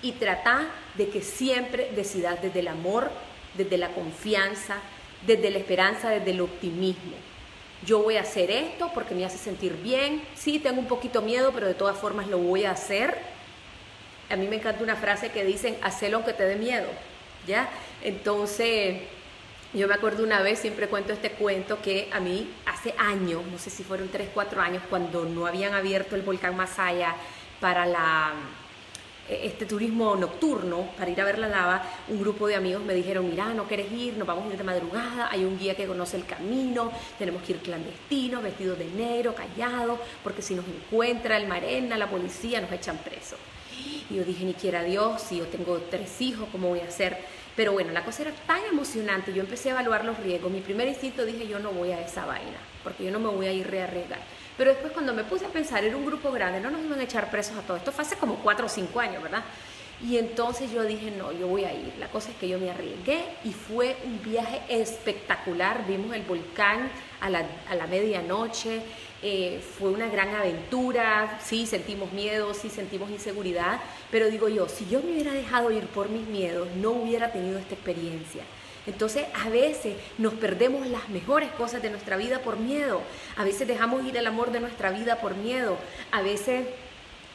Y 0.01 0.13
trata 0.13 0.69
de 0.95 1.09
que 1.09 1.21
siempre 1.21 1.91
decidas 1.95 2.41
desde 2.41 2.59
el 2.59 2.67
amor, 2.67 3.09
desde 3.55 3.77
la 3.77 3.89
confianza, 3.89 4.77
desde 5.25 5.49
la 5.49 5.57
esperanza, 5.57 6.09
desde 6.09 6.31
el 6.31 6.41
optimismo. 6.41 7.15
Yo 7.85 7.99
voy 8.01 8.17
a 8.17 8.21
hacer 8.21 8.51
esto 8.51 8.91
porque 8.93 9.15
me 9.15 9.25
hace 9.25 9.37
sentir 9.37 9.73
bien. 9.73 10.21
Sí, 10.35 10.59
tengo 10.59 10.79
un 10.79 10.87
poquito 10.87 11.21
miedo, 11.21 11.51
pero 11.53 11.67
de 11.67 11.73
todas 11.73 11.97
formas 11.97 12.27
lo 12.27 12.37
voy 12.39 12.65
a 12.65 12.71
hacer. 12.71 13.17
A 14.29 14.35
mí 14.35 14.47
me 14.47 14.57
encanta 14.57 14.83
una 14.83 14.95
frase 14.95 15.31
que 15.31 15.45
dicen, 15.45 15.77
hacelo 15.81 16.17
aunque 16.17 16.33
te 16.33 16.43
dé 16.43 16.55
miedo. 16.55 16.87
¿ya? 17.47 17.69
Entonces, 18.03 19.01
yo 19.73 19.87
me 19.87 19.95
acuerdo 19.95 20.23
una 20.23 20.41
vez, 20.41 20.59
siempre 20.59 20.87
cuento 20.87 21.13
este 21.13 21.31
cuento, 21.31 21.81
que 21.81 22.09
a 22.11 22.19
mí 22.19 22.49
hace 22.65 22.93
años, 22.97 23.41
no 23.49 23.57
sé 23.57 23.69
si 23.69 23.83
fueron 23.83 24.09
3, 24.09 24.29
4 24.33 24.61
años, 24.61 24.83
cuando 24.89 25.25
no 25.25 25.47
habían 25.47 25.73
abierto 25.73 26.15
el 26.15 26.21
volcán 26.21 26.55
Masaya 26.55 27.15
para 27.59 27.85
la 27.85 28.33
este 29.29 29.65
turismo 29.65 30.15
nocturno 30.15 30.89
para 30.97 31.11
ir 31.11 31.19
a 31.19 31.25
ver 31.25 31.39
la 31.39 31.47
lava, 31.47 31.83
un 32.07 32.19
grupo 32.19 32.47
de 32.47 32.55
amigos 32.55 32.83
me 32.83 32.93
dijeron, 32.93 33.29
mira, 33.29 33.53
no 33.53 33.65
quieres 33.65 33.91
ir, 33.91 34.17
nos 34.17 34.27
vamos 34.27 34.45
a 34.45 34.53
ir 34.53 34.57
de 34.57 34.63
madrugada, 34.63 35.29
hay 35.31 35.43
un 35.43 35.57
guía 35.57 35.75
que 35.75 35.85
conoce 35.85 36.17
el 36.17 36.25
camino, 36.25 36.91
tenemos 37.17 37.41
que 37.43 37.53
ir 37.53 37.59
clandestino, 37.59 38.41
vestido 38.41 38.75
de 38.75 38.85
negro, 38.85 39.35
callado, 39.35 39.99
porque 40.23 40.41
si 40.41 40.55
nos 40.55 40.65
encuentra 40.65 41.37
el 41.37 41.47
marena, 41.47 41.97
la 41.97 42.09
policía, 42.09 42.61
nos 42.61 42.71
echan 42.71 42.97
presos. 42.97 43.39
Y 44.09 44.15
yo 44.15 44.23
dije, 44.23 44.45
ni 44.45 44.53
quiera 44.53 44.83
Dios, 44.83 45.21
si 45.21 45.37
yo 45.37 45.45
tengo 45.47 45.77
tres 45.89 46.21
hijos, 46.21 46.47
¿cómo 46.51 46.69
voy 46.69 46.79
a 46.79 46.85
hacer? 46.87 47.17
Pero 47.55 47.73
bueno, 47.73 47.91
la 47.91 48.05
cosa 48.05 48.21
era 48.21 48.31
tan 48.45 48.63
emocionante, 48.65 49.33
yo 49.33 49.41
empecé 49.41 49.69
a 49.69 49.71
evaluar 49.73 50.05
los 50.05 50.17
riesgos. 50.19 50.51
Mi 50.51 50.61
primer 50.61 50.87
instinto 50.87 51.25
dije, 51.25 51.47
yo 51.47 51.59
no 51.59 51.71
voy 51.71 51.91
a 51.91 51.99
esa 51.99 52.25
vaina, 52.25 52.57
porque 52.83 53.03
yo 53.03 53.11
no 53.11 53.19
me 53.19 53.29
voy 53.29 53.47
a 53.47 53.51
ir 53.51 53.67
a 53.77 53.83
arriesgar. 53.83 54.19
Pero 54.57 54.71
después 54.71 54.91
cuando 54.91 55.13
me 55.13 55.23
puse 55.23 55.45
a 55.45 55.49
pensar, 55.49 55.83
era 55.83 55.95
un 55.95 56.05
grupo 56.05 56.31
grande, 56.31 56.59
no 56.59 56.71
nos 56.71 56.83
iban 56.83 56.99
a 56.99 57.03
echar 57.03 57.29
presos 57.29 57.57
a 57.57 57.61
todos. 57.61 57.79
Esto 57.79 57.91
fue 57.91 58.03
hace 58.03 58.15
como 58.15 58.35
cuatro 58.35 58.65
o 58.65 58.69
cinco 58.69 58.99
años, 58.99 59.21
¿verdad? 59.21 59.43
Y 60.01 60.17
entonces 60.17 60.71
yo 60.71 60.83
dije, 60.83 61.11
no, 61.11 61.31
yo 61.31 61.47
voy 61.47 61.63
a 61.63 61.73
ir. 61.73 61.93
La 61.99 62.07
cosa 62.07 62.29
es 62.29 62.37
que 62.37 62.47
yo 62.47 62.59
me 62.59 62.69
arriesgué 62.69 63.23
y 63.43 63.51
fue 63.51 63.97
un 64.05 64.21
viaje 64.23 64.61
espectacular. 64.69 65.85
Vimos 65.87 66.15
el 66.15 66.21
volcán 66.23 66.89
a 67.19 67.29
la, 67.29 67.45
a 67.67 67.75
la 67.75 67.87
medianoche, 67.87 68.81
eh, 69.23 69.59
fue 69.79 69.89
una 69.89 70.07
gran 70.07 70.35
aventura, 70.35 71.39
sí 71.43 71.65
sentimos 71.65 72.11
miedo, 72.13 72.53
sí 72.53 72.69
sentimos 72.69 73.09
inseguridad, 73.09 73.79
pero 74.11 74.29
digo 74.29 74.47
yo, 74.47 74.69
si 74.69 74.87
yo 74.87 75.01
me 75.01 75.13
hubiera 75.13 75.33
dejado 75.33 75.71
ir 75.71 75.87
por 75.87 76.09
mis 76.09 76.27
miedos, 76.27 76.67
no 76.75 76.91
hubiera 76.91 77.31
tenido 77.31 77.57
esta 77.57 77.73
experiencia. 77.73 78.43
Entonces 78.87 79.25
a 79.35 79.49
veces 79.49 79.95
nos 80.17 80.33
perdemos 80.33 80.87
las 80.87 81.09
mejores 81.09 81.51
cosas 81.51 81.81
de 81.81 81.89
nuestra 81.89 82.17
vida 82.17 82.39
por 82.39 82.57
miedo, 82.57 83.01
a 83.35 83.43
veces 83.43 83.67
dejamos 83.67 84.05
ir 84.05 84.15
el 84.17 84.25
amor 84.25 84.51
de 84.51 84.61
nuestra 84.61 84.91
vida 84.91 85.17
por 85.17 85.35
miedo, 85.35 85.77
a 86.11 86.21
veces 86.21 86.65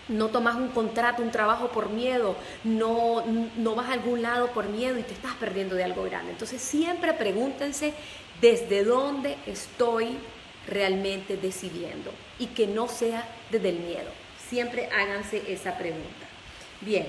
no 0.08 0.28
tomas 0.28 0.56
un 0.56 0.68
contrato, 0.68 1.22
un 1.22 1.30
trabajo 1.30 1.68
por 1.68 1.90
miedo, 1.90 2.34
no, 2.64 3.24
no 3.56 3.74
vas 3.74 3.90
a 3.90 3.92
algún 3.92 4.22
lado 4.22 4.48
por 4.48 4.68
miedo 4.68 4.98
y 4.98 5.02
te 5.02 5.12
estás 5.14 5.34
perdiendo 5.34 5.76
de 5.76 5.84
algo 5.84 6.02
grande. 6.04 6.32
Entonces 6.32 6.60
siempre 6.60 7.12
pregúntense 7.12 7.92
desde 8.40 8.82
dónde 8.82 9.36
estoy 9.46 10.16
realmente 10.66 11.36
decidiendo 11.36 12.10
y 12.38 12.46
que 12.46 12.66
no 12.66 12.88
sea 12.88 13.26
desde 13.50 13.68
el 13.68 13.80
miedo. 13.80 14.10
Siempre 14.48 14.88
háganse 14.90 15.42
esa 15.48 15.78
pregunta. 15.78 16.26
Bien, 16.80 17.06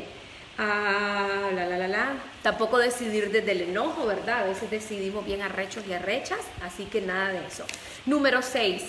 ah, 0.57 1.50
la, 1.53 1.65
la, 1.65 1.77
la, 1.77 1.88
la. 1.88 2.13
Tampoco 2.41 2.77
decidir 2.77 3.31
desde 3.31 3.51
el 3.51 3.62
enojo, 3.62 4.05
¿verdad? 4.05 4.43
A 4.43 4.43
veces 4.45 4.69
decidimos 4.69 5.25
bien 5.25 5.41
arrechos 5.41 5.83
y 5.88 5.93
arrechas, 5.93 6.39
así 6.62 6.86
que 6.86 7.01
nada 7.01 7.29
de 7.29 7.45
eso. 7.45 7.65
Número 8.05 8.41
6. 8.41 8.83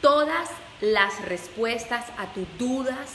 Todas 0.00 0.48
las 0.80 1.24
respuestas 1.24 2.06
a 2.18 2.32
tus 2.32 2.46
dudas, 2.58 3.14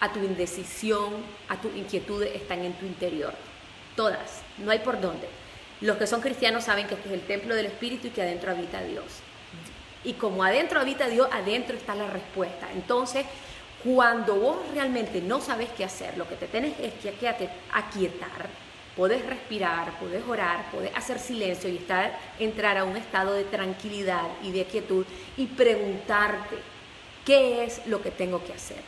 a 0.00 0.12
tu 0.12 0.18
indecisión, 0.20 1.12
a 1.48 1.60
tus 1.60 1.74
inquietudes 1.76 2.34
están 2.34 2.64
en 2.64 2.72
tu 2.74 2.86
interior. 2.86 3.34
todas, 3.96 4.42
no 4.58 4.72
hay 4.72 4.80
por 4.80 5.00
dónde. 5.00 5.28
Los 5.80 5.96
que 5.98 6.06
son 6.06 6.20
cristianos 6.20 6.64
saben 6.64 6.88
que 6.88 6.94
este 6.94 7.08
es 7.08 7.14
el 7.14 7.20
templo 7.20 7.54
del 7.54 7.66
Espíritu 7.66 8.08
y 8.08 8.10
que 8.10 8.22
adentro 8.22 8.50
habita 8.50 8.82
Dios. 8.82 9.04
Y 10.02 10.14
como 10.14 10.42
adentro 10.42 10.80
habita 10.80 11.08
Dios, 11.08 11.28
adentro 11.32 11.76
está 11.76 11.94
la 11.94 12.08
respuesta. 12.10 12.68
Entonces, 12.72 13.24
cuando 13.84 14.36
vos 14.36 14.56
realmente 14.72 15.20
no 15.20 15.42
sabes 15.42 15.68
qué 15.76 15.84
hacer, 15.84 16.16
lo 16.16 16.26
que 16.26 16.36
te 16.36 16.46
tenés 16.46 16.72
es 16.80 16.94
que 16.94 17.10
aquietar, 17.10 18.48
podés 18.96 19.26
respirar, 19.26 19.98
podés 19.98 20.24
orar, 20.26 20.70
podés 20.70 20.90
hacer 20.96 21.18
silencio 21.18 21.68
y 21.68 21.76
estar, 21.76 22.18
entrar 22.38 22.78
a 22.78 22.84
un 22.84 22.96
estado 22.96 23.34
de 23.34 23.44
tranquilidad 23.44 24.26
y 24.42 24.52
de 24.52 24.64
quietud 24.64 25.04
y 25.36 25.46
preguntarte 25.46 26.56
qué 27.26 27.64
es 27.64 27.86
lo 27.86 28.00
que 28.00 28.10
tengo 28.10 28.42
que 28.42 28.54
hacer. 28.54 28.80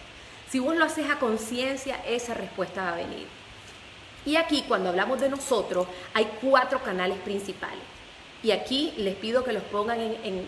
Si 0.49 0.61
vos 0.61 0.75
lo 0.75 0.85
haces 0.87 1.11
a 1.11 1.19
conciencia, 1.19 2.01
esa 2.07 2.33
respuesta 2.33 2.85
va 2.85 2.93
a 2.95 2.97
venir. 2.97 3.27
Y 4.25 4.37
aquí, 4.37 4.65
cuando 4.67 4.89
hablamos 4.89 5.21
de 5.21 5.29
nosotros, 5.29 5.87
hay 6.15 6.27
cuatro 6.41 6.83
canales 6.83 7.19
principales. 7.19 7.85
Y 8.43 8.51
aquí 8.51 8.95
les 8.97 9.15
pido 9.17 9.45
que 9.45 9.53
los 9.53 9.63
pongan 9.65 10.01
en, 10.01 10.47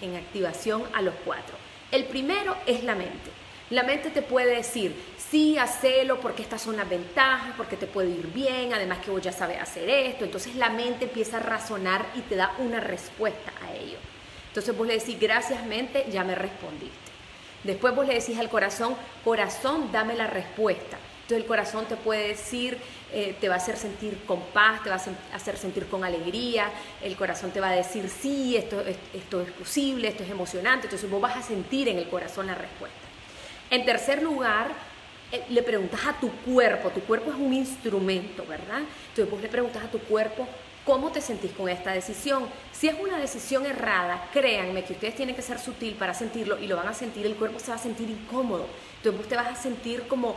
en 0.00 0.16
activación 0.16 0.82
a 0.94 1.02
los 1.02 1.14
cuatro. 1.24 1.56
El 1.90 2.04
primero 2.04 2.56
es 2.66 2.84
la 2.84 2.94
mente. 2.94 3.42
La 3.70 3.82
mente 3.82 4.10
te 4.10 4.22
puede 4.22 4.56
decir, 4.56 4.94
sí, 5.16 5.56
hacelo 5.56 6.20
porque 6.20 6.42
estas 6.42 6.60
son 6.60 6.76
las 6.76 6.88
ventajas, 6.88 7.54
porque 7.56 7.76
te 7.76 7.86
puede 7.86 8.10
ir 8.10 8.26
bien, 8.26 8.74
además 8.74 8.98
que 8.98 9.10
vos 9.10 9.22
ya 9.22 9.32
sabes 9.32 9.60
hacer 9.60 9.88
esto. 9.88 10.24
Entonces 10.24 10.54
la 10.56 10.68
mente 10.68 11.04
empieza 11.04 11.38
a 11.38 11.40
razonar 11.40 12.04
y 12.14 12.20
te 12.20 12.36
da 12.36 12.52
una 12.58 12.80
respuesta 12.80 13.52
a 13.64 13.74
ello. 13.74 13.96
Entonces 14.48 14.76
vos 14.76 14.86
le 14.86 14.98
decís, 14.98 15.18
gracias 15.18 15.64
mente, 15.64 16.04
ya 16.10 16.24
me 16.24 16.34
respondiste. 16.34 17.12
Después 17.64 17.94
vos 17.94 18.06
le 18.06 18.14
decís 18.14 18.38
al 18.38 18.50
corazón, 18.50 18.94
corazón, 19.24 19.90
dame 19.90 20.14
la 20.14 20.26
respuesta. 20.26 20.98
Entonces 21.22 21.38
el 21.38 21.46
corazón 21.46 21.86
te 21.86 21.96
puede 21.96 22.28
decir, 22.28 22.76
eh, 23.12 23.36
te 23.40 23.48
va 23.48 23.54
a 23.54 23.58
hacer 23.58 23.78
sentir 23.78 24.24
con 24.26 24.40
paz, 24.52 24.82
te 24.82 24.90
va 24.90 24.96
a 24.96 25.36
hacer 25.36 25.56
sentir 25.56 25.86
con 25.86 26.04
alegría, 26.04 26.70
el 27.00 27.16
corazón 27.16 27.52
te 27.52 27.60
va 27.60 27.68
a 27.68 27.72
decir, 27.72 28.08
sí, 28.10 28.56
esto, 28.56 28.82
esto 29.14 29.40
es 29.40 29.50
posible, 29.52 30.08
esto 30.08 30.24
es 30.24 30.30
emocionante. 30.30 30.88
Entonces 30.88 31.08
vos 31.08 31.20
vas 31.20 31.36
a 31.36 31.42
sentir 31.42 31.88
en 31.88 31.98
el 31.98 32.08
corazón 32.08 32.48
la 32.48 32.54
respuesta. 32.54 33.11
En 33.72 33.86
tercer 33.86 34.22
lugar, 34.22 34.70
eh, 35.32 35.46
le 35.48 35.62
preguntas 35.62 36.04
a 36.06 36.12
tu 36.20 36.30
cuerpo, 36.30 36.90
tu 36.90 37.00
cuerpo 37.00 37.30
es 37.30 37.36
un 37.38 37.54
instrumento, 37.54 38.44
¿verdad? 38.46 38.80
Entonces 39.08 39.30
vos 39.30 39.40
le 39.40 39.48
preguntas 39.48 39.82
a 39.82 39.86
tu 39.86 39.98
cuerpo, 39.98 40.46
¿cómo 40.84 41.10
te 41.10 41.22
sentís 41.22 41.52
con 41.52 41.70
esta 41.70 41.90
decisión? 41.92 42.46
Si 42.70 42.88
es 42.88 42.94
una 43.00 43.16
decisión 43.16 43.64
errada, 43.64 44.28
créanme 44.30 44.84
que 44.84 44.92
ustedes 44.92 45.14
tienen 45.14 45.34
que 45.34 45.40
ser 45.40 45.58
sutil 45.58 45.94
para 45.94 46.12
sentirlo 46.12 46.58
y 46.58 46.66
lo 46.66 46.76
van 46.76 46.88
a 46.88 46.92
sentir, 46.92 47.24
el 47.24 47.34
cuerpo 47.34 47.58
se 47.58 47.70
va 47.70 47.76
a 47.76 47.78
sentir 47.78 48.10
incómodo. 48.10 48.66
Entonces 48.98 49.18
vos 49.18 49.26
te 49.26 49.36
vas 49.36 49.58
a 49.58 49.62
sentir 49.62 50.06
como 50.06 50.36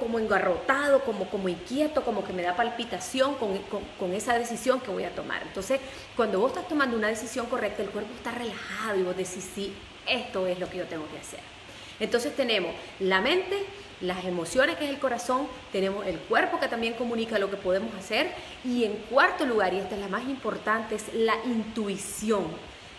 como 0.00 0.18
engarrotado, 0.18 1.04
como, 1.04 1.28
como 1.28 1.50
inquieto, 1.50 2.02
como 2.02 2.24
que 2.24 2.32
me 2.32 2.40
da 2.40 2.56
palpitación 2.56 3.34
con, 3.34 3.58
con, 3.98 4.14
esa 4.14 4.38
decisión 4.38 4.80
que 4.80 4.90
voy 4.90 5.04
a 5.04 5.14
tomar. 5.14 5.42
Entonces, 5.42 5.80
cuando 6.16 6.40
vos 6.40 6.52
estás 6.52 6.66
tomando 6.66 6.96
una 6.96 7.08
decisión 7.08 7.44
correcta, 7.44 7.82
el 7.82 7.90
cuerpo 7.90 8.10
está 8.16 8.30
relajado 8.30 8.98
y 8.98 9.02
vos 9.02 9.14
decís, 9.14 9.46
sí, 9.54 9.74
esto 10.06 10.46
es 10.46 10.58
lo 10.58 10.70
que 10.70 10.78
yo 10.78 10.86
tengo 10.86 11.06
que 11.10 11.18
hacer. 11.18 11.55
Entonces 12.00 12.34
tenemos 12.36 12.74
la 13.00 13.20
mente, 13.20 13.56
las 14.00 14.24
emociones 14.24 14.76
que 14.76 14.84
es 14.84 14.90
el 14.90 14.98
corazón, 14.98 15.48
tenemos 15.72 16.06
el 16.06 16.18
cuerpo 16.18 16.60
que 16.60 16.68
también 16.68 16.94
comunica 16.94 17.38
lo 17.38 17.50
que 17.50 17.56
podemos 17.56 17.94
hacer 17.94 18.32
y 18.64 18.84
en 18.84 18.92
cuarto 19.10 19.46
lugar, 19.46 19.72
y 19.72 19.78
esta 19.78 19.94
es 19.94 20.00
la 20.00 20.08
más 20.08 20.24
importante, 20.24 20.94
es 20.96 21.12
la 21.14 21.34
intuición. 21.44 22.44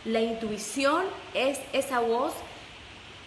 La 0.05 0.21
intuición 0.21 1.03
es 1.33 1.59
esa 1.73 1.99
voz 1.99 2.33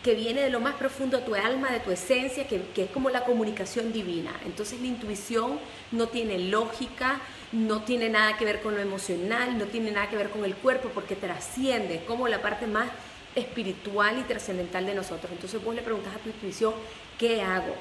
que 0.03 0.15
viene 0.15 0.41
de 0.41 0.51
lo 0.51 0.61
más 0.61 0.77
profundo 0.77 1.19
de 1.19 1.25
tu 1.25 1.35
alma, 1.35 1.71
de 1.71 1.81
tu 1.81 1.91
esencia, 1.91 2.49
que, 2.49 2.63
que, 2.75 2.85
es 2.85 2.91
como 2.91 3.11
la 3.11 3.25
comunicación 3.25 3.93
divina. 3.93 4.33
Entonces 4.47 4.81
la 4.81 4.87
intuición 4.87 5.61
no 5.93 6.09
tiene 6.09 6.39
lógica, 6.39 7.21
no 7.53 7.83
tiene 7.83 8.09
nada 8.09 8.37
que 8.39 8.47
ver 8.47 8.63
con 8.63 8.75
lo 8.75 8.81
emocional, 8.81 9.59
no 9.59 9.67
tiene 9.67 9.91
nada 9.91 10.09
que 10.09 10.17
ver 10.17 10.31
con 10.31 10.45
el 10.45 10.55
cuerpo, 10.55 10.89
porque 10.95 11.17
trasciende, 11.17 12.03
como 12.07 12.29
la 12.29 12.41
parte 12.41 12.67
más 12.67 12.89
espiritual 13.35 14.19
y 14.19 14.23
trascendental 14.23 14.87
de 14.87 14.95
nosotros. 14.95 15.31
Entonces 15.31 15.63
vos 15.63 15.75
le 15.75 15.83
preguntas 15.83 16.15
a 16.15 16.19
tu 16.19 16.29
intuición, 16.29 16.75
¿qué 17.19 17.43
hago? 17.43 17.75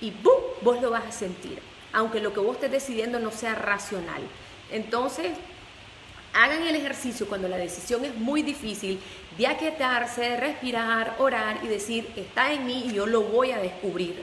Y 0.00 0.10
¡bum! 0.10 0.34
vos 0.62 0.80
lo 0.80 0.90
vas 0.90 1.04
a 1.04 1.12
sentir, 1.12 1.58
aunque 1.92 2.20
lo 2.20 2.32
que 2.32 2.40
vos 2.40 2.56
estés 2.56 2.70
decidiendo 2.70 3.18
no 3.18 3.30
sea 3.30 3.54
racional. 3.54 4.22
Entonces, 4.70 5.32
hagan 6.32 6.66
el 6.66 6.76
ejercicio 6.76 7.28
cuando 7.28 7.48
la 7.48 7.56
decisión 7.56 8.04
es 8.04 8.14
muy 8.14 8.42
difícil 8.42 9.00
de 9.36 9.46
aquietarse, 9.46 10.36
respirar, 10.36 11.16
orar 11.18 11.58
y 11.62 11.68
decir, 11.68 12.08
está 12.16 12.52
en 12.52 12.66
mí 12.66 12.84
y 12.86 12.92
yo 12.94 13.06
lo 13.06 13.22
voy 13.22 13.52
a 13.52 13.58
descubrir. 13.58 14.22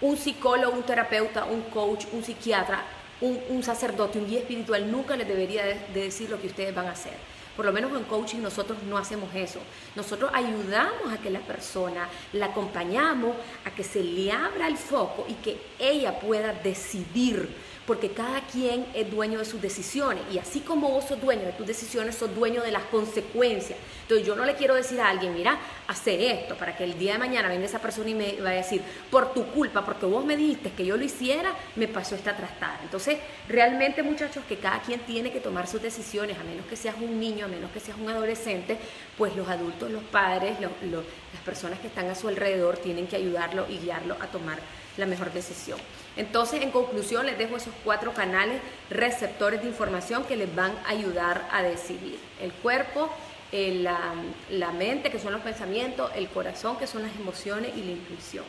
Un 0.00 0.16
psicólogo, 0.16 0.76
un 0.76 0.82
terapeuta, 0.82 1.44
un 1.44 1.62
coach, 1.62 2.04
un 2.12 2.22
psiquiatra, 2.22 2.84
un, 3.20 3.62
sacerdote, 3.62 4.18
un 4.18 4.28
guía 4.28 4.40
espiritual 4.40 4.90
nunca 4.90 5.16
les 5.16 5.26
debería 5.26 5.64
de 5.64 6.00
decir 6.02 6.28
lo 6.28 6.38
que 6.38 6.48
ustedes 6.48 6.74
van 6.74 6.86
a 6.86 6.92
hacer 6.92 7.14
por 7.56 7.64
lo 7.64 7.72
menos 7.72 7.92
en 7.92 8.04
coaching 8.04 8.40
nosotros 8.40 8.78
no 8.82 8.98
hacemos 8.98 9.34
eso. 9.34 9.60
Nosotros 9.94 10.30
ayudamos 10.34 11.12
a 11.12 11.18
que 11.18 11.30
la 11.30 11.40
persona, 11.40 12.08
la 12.32 12.46
acompañamos 12.46 13.34
a 13.64 13.70
que 13.70 13.82
se 13.82 14.04
le 14.04 14.30
abra 14.30 14.68
el 14.68 14.76
foco 14.76 15.24
y 15.28 15.34
que 15.34 15.60
ella 15.78 16.20
pueda 16.20 16.52
decidir 16.52 17.48
porque 17.86 18.10
cada 18.10 18.40
quien 18.40 18.86
es 18.94 19.10
dueño 19.10 19.38
de 19.38 19.44
sus 19.44 19.60
decisiones 19.62 20.24
y 20.32 20.38
así 20.38 20.60
como 20.60 20.90
vos 20.90 21.04
sos 21.06 21.20
dueño 21.20 21.42
de 21.42 21.52
tus 21.52 21.66
decisiones, 21.66 22.16
sos 22.16 22.34
dueño 22.34 22.62
de 22.62 22.72
las 22.72 22.82
consecuencias. 22.84 23.78
Entonces 24.02 24.26
yo 24.26 24.36
no 24.36 24.44
le 24.44 24.54
quiero 24.54 24.74
decir 24.74 25.00
a 25.00 25.08
alguien, 25.08 25.34
mira, 25.34 25.58
hace 25.88 26.32
esto 26.32 26.56
para 26.56 26.76
que 26.76 26.84
el 26.84 26.98
día 26.98 27.14
de 27.14 27.18
mañana 27.18 27.48
venga 27.48 27.64
esa 27.64 27.80
persona 27.80 28.10
y 28.10 28.14
me 28.14 28.40
va 28.40 28.50
a 28.50 28.54
decir, 28.54 28.82
por 29.10 29.32
tu 29.32 29.46
culpa, 29.46 29.84
porque 29.84 30.06
vos 30.06 30.24
me 30.24 30.36
dijiste 30.36 30.72
que 30.72 30.84
yo 30.84 30.96
lo 30.96 31.04
hiciera, 31.04 31.52
me 31.76 31.88
pasó 31.88 32.14
esta 32.14 32.36
trastada. 32.36 32.78
Entonces, 32.82 33.18
realmente 33.48 34.02
muchachos, 34.02 34.44
que 34.48 34.56
cada 34.58 34.80
quien 34.80 35.00
tiene 35.00 35.32
que 35.32 35.40
tomar 35.40 35.66
sus 35.66 35.82
decisiones, 35.82 36.38
a 36.38 36.44
menos 36.44 36.66
que 36.66 36.76
seas 36.76 36.96
un 37.00 37.18
niño, 37.18 37.46
a 37.46 37.48
menos 37.48 37.70
que 37.70 37.80
seas 37.80 37.98
un 37.98 38.08
adolescente, 38.08 38.78
pues 39.16 39.34
los 39.36 39.48
adultos, 39.48 39.90
los 39.90 40.04
padres, 40.04 40.56
las 40.60 41.42
personas 41.44 41.78
que 41.80 41.86
están 41.88 42.08
a 42.08 42.14
su 42.14 42.28
alrededor 42.28 42.76
tienen 42.78 43.06
que 43.06 43.16
ayudarlo 43.16 43.66
y 43.68 43.78
guiarlo 43.78 44.16
a 44.20 44.26
tomar 44.26 44.58
la 44.96 45.06
mejor 45.06 45.32
decisión. 45.32 45.78
Entonces, 46.16 46.62
en 46.62 46.70
conclusión, 46.70 47.26
les 47.26 47.36
dejo 47.36 47.56
esos 47.56 47.74
cuatro 47.84 48.12
canales 48.14 48.60
receptores 48.88 49.62
de 49.62 49.68
información 49.68 50.24
que 50.24 50.36
les 50.36 50.54
van 50.54 50.72
a 50.86 50.90
ayudar 50.90 51.46
a 51.52 51.62
decidir. 51.62 52.18
El 52.40 52.52
cuerpo, 52.52 53.10
eh, 53.52 53.80
la, 53.82 54.14
la 54.50 54.72
mente, 54.72 55.10
que 55.10 55.18
son 55.18 55.32
los 55.32 55.42
pensamientos, 55.42 56.10
el 56.14 56.28
corazón, 56.28 56.78
que 56.78 56.86
son 56.86 57.02
las 57.02 57.14
emociones 57.16 57.76
y 57.76 57.82
la 57.82 57.92
intuición. 57.92 58.44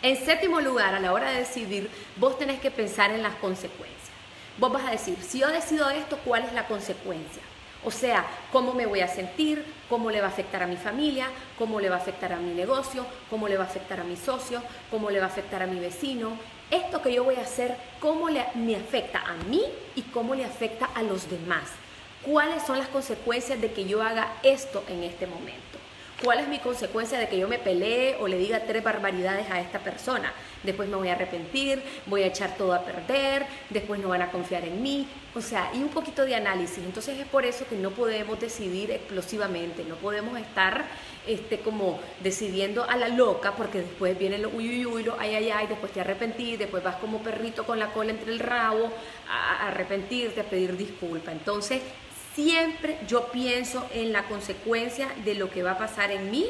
En 0.00 0.16
séptimo 0.16 0.60
lugar, 0.60 0.94
a 0.94 1.00
la 1.00 1.12
hora 1.12 1.30
de 1.30 1.40
decidir, 1.40 1.90
vos 2.16 2.38
tenés 2.38 2.60
que 2.60 2.70
pensar 2.70 3.10
en 3.10 3.22
las 3.22 3.34
consecuencias. 3.34 3.98
Vos 4.56 4.72
vas 4.72 4.86
a 4.86 4.90
decir, 4.90 5.16
si 5.20 5.40
yo 5.40 5.48
decido 5.48 5.90
esto, 5.90 6.18
¿cuál 6.24 6.44
es 6.44 6.52
la 6.52 6.66
consecuencia? 6.66 7.42
O 7.84 7.90
sea, 7.90 8.26
cómo 8.52 8.74
me 8.74 8.86
voy 8.86 9.00
a 9.00 9.08
sentir, 9.08 9.64
cómo 9.88 10.10
le 10.10 10.20
va 10.20 10.26
a 10.26 10.30
afectar 10.30 10.62
a 10.62 10.66
mi 10.66 10.76
familia, 10.76 11.28
cómo 11.56 11.80
le 11.80 11.88
va 11.88 11.96
a 11.96 12.00
afectar 12.00 12.32
a 12.32 12.36
mi 12.36 12.52
negocio, 12.52 13.06
cómo 13.30 13.48
le 13.48 13.56
va 13.56 13.64
a 13.64 13.66
afectar 13.66 14.00
a 14.00 14.04
mi 14.04 14.16
socio, 14.16 14.62
cómo 14.90 15.10
le 15.10 15.20
va 15.20 15.26
a 15.26 15.28
afectar 15.28 15.62
a 15.62 15.66
mi 15.66 15.78
vecino. 15.78 16.36
Esto 16.70 17.00
que 17.00 17.12
yo 17.14 17.24
voy 17.24 17.36
a 17.36 17.42
hacer, 17.42 17.76
cómo 18.00 18.28
le, 18.28 18.44
me 18.54 18.76
afecta 18.76 19.20
a 19.20 19.34
mí 19.48 19.62
y 19.94 20.02
cómo 20.02 20.34
le 20.34 20.44
afecta 20.44 20.86
a 20.94 21.02
los 21.02 21.30
demás. 21.30 21.64
¿Cuáles 22.22 22.64
son 22.64 22.78
las 22.78 22.88
consecuencias 22.88 23.60
de 23.60 23.72
que 23.72 23.84
yo 23.84 24.02
haga 24.02 24.32
esto 24.42 24.82
en 24.88 25.04
este 25.04 25.26
momento? 25.26 25.67
¿Cuál 26.22 26.40
es 26.40 26.48
mi 26.48 26.58
consecuencia 26.58 27.16
de 27.16 27.28
que 27.28 27.38
yo 27.38 27.46
me 27.46 27.60
pelee 27.60 28.16
o 28.18 28.26
le 28.26 28.38
diga 28.38 28.64
tres 28.66 28.82
barbaridades 28.82 29.48
a 29.52 29.60
esta 29.60 29.78
persona? 29.78 30.32
Después 30.64 30.88
me 30.88 30.96
voy 30.96 31.08
a 31.08 31.12
arrepentir, 31.12 31.80
voy 32.06 32.24
a 32.24 32.26
echar 32.26 32.56
todo 32.56 32.74
a 32.74 32.84
perder, 32.84 33.46
después 33.70 34.00
no 34.00 34.08
van 34.08 34.22
a 34.22 34.30
confiar 34.32 34.64
en 34.64 34.82
mí. 34.82 35.06
O 35.36 35.40
sea, 35.40 35.70
y 35.72 35.78
un 35.78 35.90
poquito 35.90 36.24
de 36.24 36.34
análisis. 36.34 36.78
Entonces 36.78 37.20
es 37.20 37.26
por 37.28 37.44
eso 37.44 37.64
que 37.68 37.76
no 37.76 37.92
podemos 37.92 38.40
decidir 38.40 38.90
explosivamente, 38.90 39.84
no 39.84 39.94
podemos 39.94 40.36
estar 40.40 40.86
este, 41.24 41.60
como 41.60 42.00
decidiendo 42.20 42.82
a 42.82 42.96
la 42.96 43.08
loca, 43.08 43.54
porque 43.54 43.82
después 43.82 44.18
viene 44.18 44.38
lo 44.38 44.48
uy, 44.48 44.70
uy, 44.70 44.86
uy, 44.86 45.04
lo 45.04 45.16
ay, 45.20 45.36
ay, 45.36 45.50
ay, 45.50 45.66
después 45.68 45.92
te 45.92 46.00
arrepentís, 46.00 46.58
después 46.58 46.82
vas 46.82 46.96
como 46.96 47.22
perrito 47.22 47.64
con 47.64 47.78
la 47.78 47.92
cola 47.92 48.10
entre 48.10 48.32
el 48.32 48.40
rabo 48.40 48.90
a 49.30 49.68
arrepentirte, 49.68 50.40
a 50.40 50.44
pedir 50.44 50.76
disculpa. 50.76 51.30
Entonces 51.30 51.80
siempre 52.38 53.00
yo 53.08 53.32
pienso 53.32 53.84
en 53.92 54.12
la 54.12 54.22
consecuencia 54.22 55.08
de 55.24 55.34
lo 55.34 55.50
que 55.50 55.64
va 55.64 55.72
a 55.72 55.78
pasar 55.78 56.12
en 56.12 56.30
mí 56.30 56.46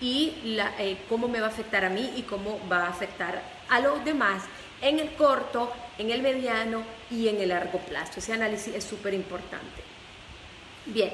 y 0.00 0.32
eh, 0.78 0.96
cómo 1.08 1.26
me 1.26 1.40
va 1.40 1.46
a 1.46 1.50
afectar 1.50 1.84
a 1.84 1.90
mí 1.90 2.08
y 2.16 2.22
cómo 2.22 2.60
va 2.70 2.84
a 2.84 2.88
afectar 2.88 3.42
a 3.68 3.80
los 3.80 4.04
demás 4.04 4.44
en 4.80 5.00
el 5.00 5.12
corto, 5.14 5.72
en 5.98 6.12
el 6.12 6.22
mediano 6.22 6.84
y 7.10 7.26
en 7.26 7.40
el 7.40 7.48
largo 7.48 7.80
plazo. 7.80 8.20
Ese 8.20 8.32
análisis 8.32 8.76
es 8.76 8.84
súper 8.84 9.12
importante. 9.12 9.82
Bien, 10.86 11.12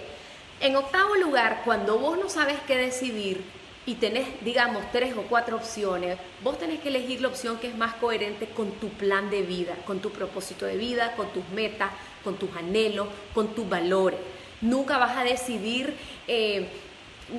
en 0.61 0.77
octavo 0.77 1.15
lugar, 1.17 1.63
cuando 1.65 1.99
vos 1.99 2.19
no 2.19 2.29
sabes 2.29 2.59
qué 2.67 2.77
decidir 2.77 3.43
y 3.91 3.97
tenés, 3.97 4.29
digamos, 4.45 4.85
tres 4.93 5.17
o 5.17 5.23
cuatro 5.23 5.57
opciones, 5.57 6.17
vos 6.45 6.57
tenés 6.57 6.79
que 6.79 6.91
elegir 6.91 7.21
la 7.21 7.27
opción 7.27 7.59
que 7.59 7.67
es 7.67 7.77
más 7.77 7.95
coherente 7.95 8.47
con 8.47 8.71
tu 8.71 8.89
plan 8.91 9.29
de 9.31 9.43
vida, 9.43 9.75
con 9.85 9.99
tu 9.99 10.11
propósito 10.11 10.65
de 10.65 10.77
vida, 10.77 11.17
con 11.17 11.29
tus 11.31 11.43
metas, 11.49 11.91
con 12.23 12.37
tus 12.37 12.55
anhelos, 12.55 13.09
con 13.35 13.49
tus 13.49 13.69
valores. 13.69 14.21
Nunca 14.61 14.97
vas 14.97 15.17
a 15.17 15.25
decidir 15.25 15.93
eh, 16.29 16.69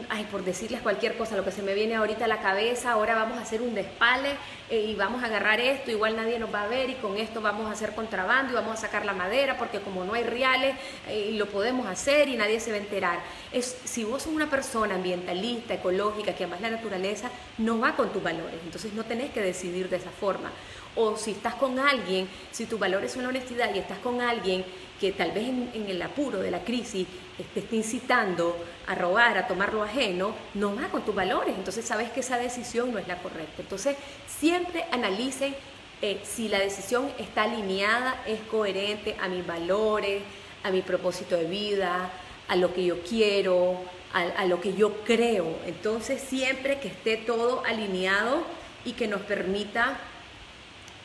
ay, 0.10 0.26
por 0.32 0.44
decirles 0.44 0.82
cualquier 0.82 1.18
cosa, 1.18 1.36
lo 1.36 1.44
que 1.44 1.52
se 1.52 1.62
me 1.62 1.74
viene 1.74 1.96
ahorita 1.96 2.26
a 2.26 2.28
la 2.28 2.42
cabeza, 2.42 2.92
ahora 2.92 3.16
vamos 3.16 3.38
a 3.38 3.42
hacer 3.42 3.62
un 3.62 3.74
despale 3.74 4.36
eh, 4.70 4.80
y 4.80 4.96
vamos 4.96 5.24
a 5.24 5.28
agarrar 5.28 5.60
esto, 5.60 5.92
igual 5.92 6.16
nadie 6.16 6.40
nos 6.40 6.54
va 6.54 6.64
a 6.64 6.68
ver 6.68 6.90
y 6.90 6.96
con 6.96 7.18
esto 7.18 7.42
vamos 7.42 7.68
a 7.68 7.72
hacer 7.72 7.94
contrabando 7.94 8.54
y 8.54 8.56
vamos 8.56 8.74
a 8.74 8.78
sacar 8.78 9.06
la 9.06 9.14
madera 9.14 9.58
porque 9.58 9.80
como 9.80 10.04
no 10.04 10.14
hay 10.14 10.24
reales 10.24 10.76
eh, 11.08 11.32
lo 11.34 11.46
podemos 11.48 11.88
hacer 11.88 12.30
y 12.30 12.38
nadie 12.38 12.60
se 12.60 12.72
va 12.72 12.78
a 12.78 12.80
enterar. 12.80 13.20
Es, 13.52 13.78
si 13.84 14.04
vos 14.04 14.24
sos 14.24 14.34
una 14.34 14.50
persona 14.50 14.96
ambientalista, 14.96 15.74
ecológica, 15.74 16.34
que 16.34 16.46
amas 16.46 16.62
la 16.62 16.70
naturaleza, 16.70 17.30
no 17.62 17.80
va 17.80 17.96
con 17.96 18.12
tus 18.12 18.22
valores, 18.22 18.60
entonces 18.64 18.94
no 18.94 19.04
tenés 19.04 19.32
que 19.32 19.42
decidir 19.42 19.90
de 19.90 19.98
esa 19.98 20.12
forma. 20.12 20.52
O 20.96 21.16
si 21.16 21.32
estás 21.32 21.56
con 21.56 21.80
alguien, 21.80 22.28
si 22.52 22.66
tus 22.66 22.80
valores 22.80 23.12
son 23.14 23.24
la 23.24 23.30
honestidad 23.30 23.74
y 23.74 23.80
estás 23.80 24.00
con 24.00 24.20
alguien 24.20 24.66
que 25.00 25.14
tal 25.14 25.32
vez 25.32 25.48
en, 25.48 25.86
el 25.88 26.02
apuro 26.02 26.40
de 26.40 26.52
la 26.52 26.64
crisis 26.64 27.08
te 27.54 27.62
esté 27.62 27.78
incitando 27.78 28.58
a 28.88 28.94
robar, 28.94 29.38
a 29.38 29.48
tomar 29.48 29.74
lo 29.74 29.84
ajeno, 29.84 30.36
no 30.54 30.76
va 30.76 30.90
con 30.90 31.04
tus 31.04 31.16
valores. 31.16 31.56
Entonces 31.58 31.86
sabes 31.86 32.12
que 32.12 32.20
esa 32.20 32.38
decisión 32.38 32.92
no 32.92 33.00
es 33.00 33.08
la 33.08 33.18
correcta. 33.18 33.62
Entonces 33.62 33.96
siempre 34.28 34.86
analicen 34.92 35.56
eh, 36.02 36.20
si 36.24 36.50
la 36.50 36.60
decisión 36.60 37.10
está 37.18 37.44
alineada, 37.44 38.22
es 38.28 38.42
coherente 38.42 39.16
a 39.22 39.28
mis 39.28 39.46
valores, 39.46 40.24
a 40.64 40.72
mi 40.72 40.82
propósito 40.82 41.36
de 41.36 41.46
vida, 41.46 42.12
a 42.48 42.56
lo 42.56 42.74
que 42.74 42.84
yo 42.84 43.02
quiero, 43.02 43.82
a, 44.14 44.46
lo 44.46 44.60
que 44.62 44.74
yo 44.74 45.04
creo. 45.04 45.58
Entonces 45.66 46.22
siempre 46.22 46.80
que 46.80 46.90
esté 46.90 47.18
todo 47.18 47.64
alineado 47.66 48.44
y 48.86 48.94
que 48.94 49.08
nos 49.08 49.22
permita 49.22 50.00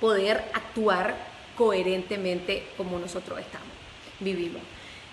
poder 0.01 0.45
actuar 0.53 1.17
coherentemente 1.57 2.67
como 2.77 2.99
nosotros 2.99 3.39
estamos 3.41 3.77
vivimos. 4.21 4.63